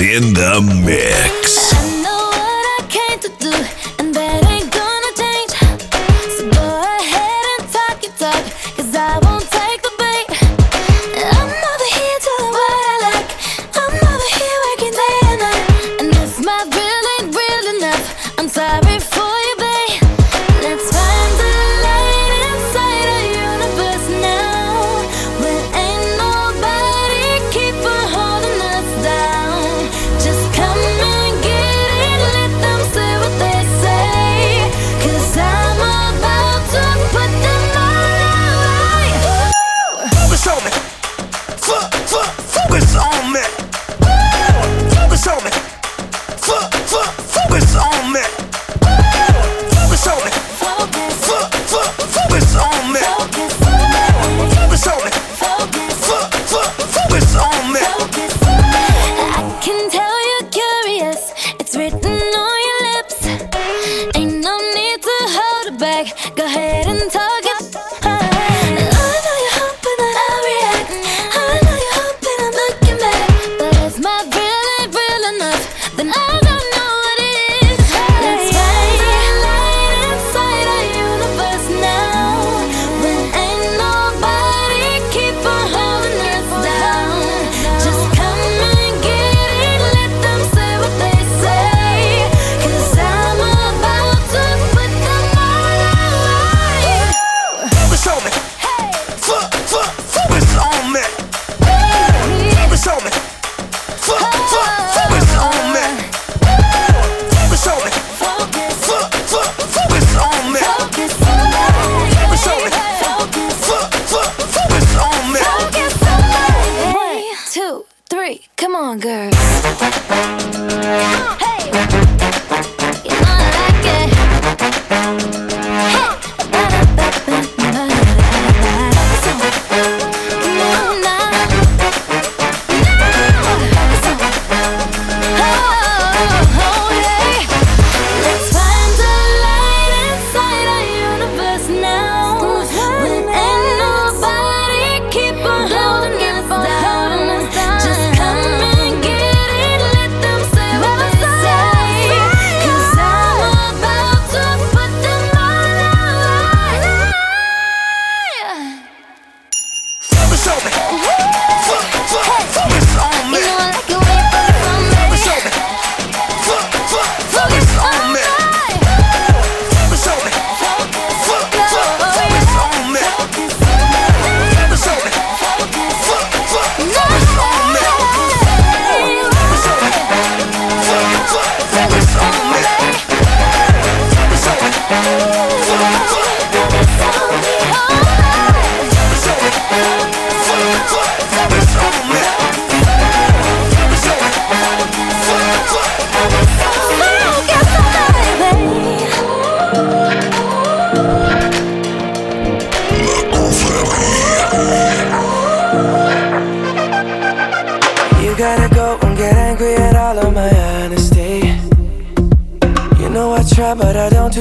in 0.00 0.32
the 0.32 0.82
mix. 0.82 1.59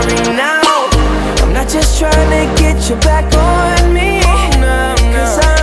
sorry 0.00 0.36
now? 0.36 0.60
I'm 1.42 1.52
not 1.52 1.68
just 1.68 1.98
trying 1.98 2.30
to 2.30 2.60
get 2.60 2.88
you 2.88 2.96
back 2.96 3.32
on 3.34 3.92
me. 3.92 4.22
Cause 5.12 5.38
I'm 5.38 5.59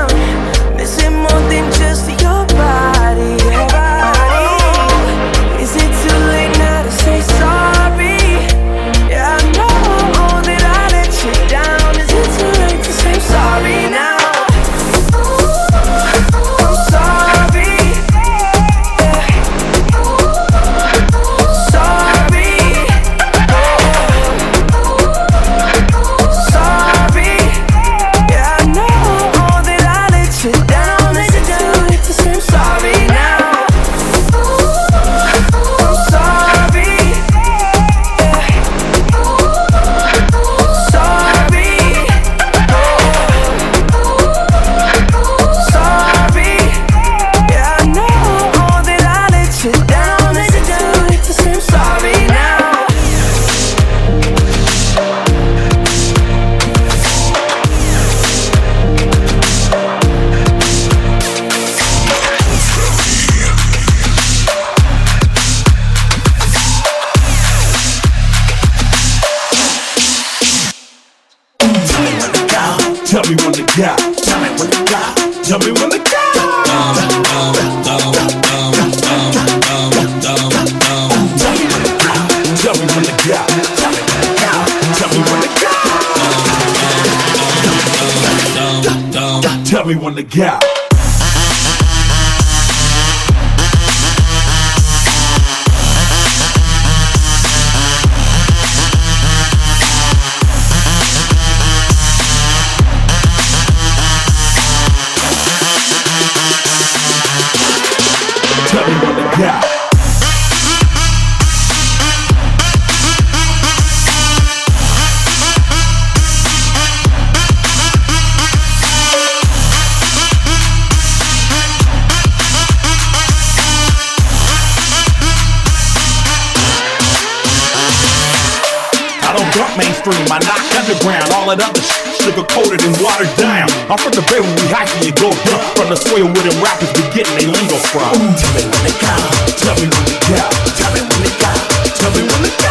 underground. 130.97 131.31
All 131.33 131.45
that 131.49 131.61
other 131.61 131.81
shit 131.81 132.07
sugar 132.21 132.45
coated 132.49 132.81
and 132.81 132.95
watered 133.01 133.29
down. 133.37 133.69
I'm 133.89 133.97
from 133.97 134.13
the 134.13 134.21
bay 134.29 134.41
where 134.41 134.55
we 134.57 134.65
hyphy 134.73 135.09
and 135.09 135.17
go 135.17 135.29
dump. 135.45 135.61
From 135.77 135.89
the 135.89 135.97
soil 135.97 136.25
where 136.25 136.43
them 136.43 136.57
rappers 136.63 136.91
be 136.93 137.03
getting 137.13 137.33
they 137.37 137.45
lingo 137.45 137.77
from. 137.93 138.13
Tell 138.37 138.53
me 138.53 138.65
when 138.65 138.81
to 138.85 138.93
go. 138.97 139.13
Tell 139.61 139.75
me 139.77 139.85
when 139.87 140.05
to 140.05 140.17
go. 140.27 140.41
Tell 140.73 140.91
me 140.93 141.01
when 141.05 141.21
to 141.21 141.31
go. 141.37 141.51
Tell 141.97 142.11
me 142.11 142.21
when 142.25 142.41
to 142.43 142.51
go. 142.51 142.67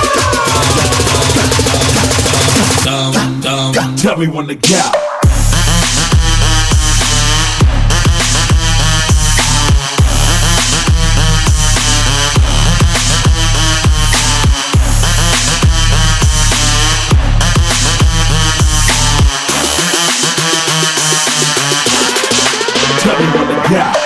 Tell 3.96 4.16
me 4.18 4.28
when 4.28 4.46
to 4.48 4.54
go. 4.54 5.05
Yeah. 23.68 24.05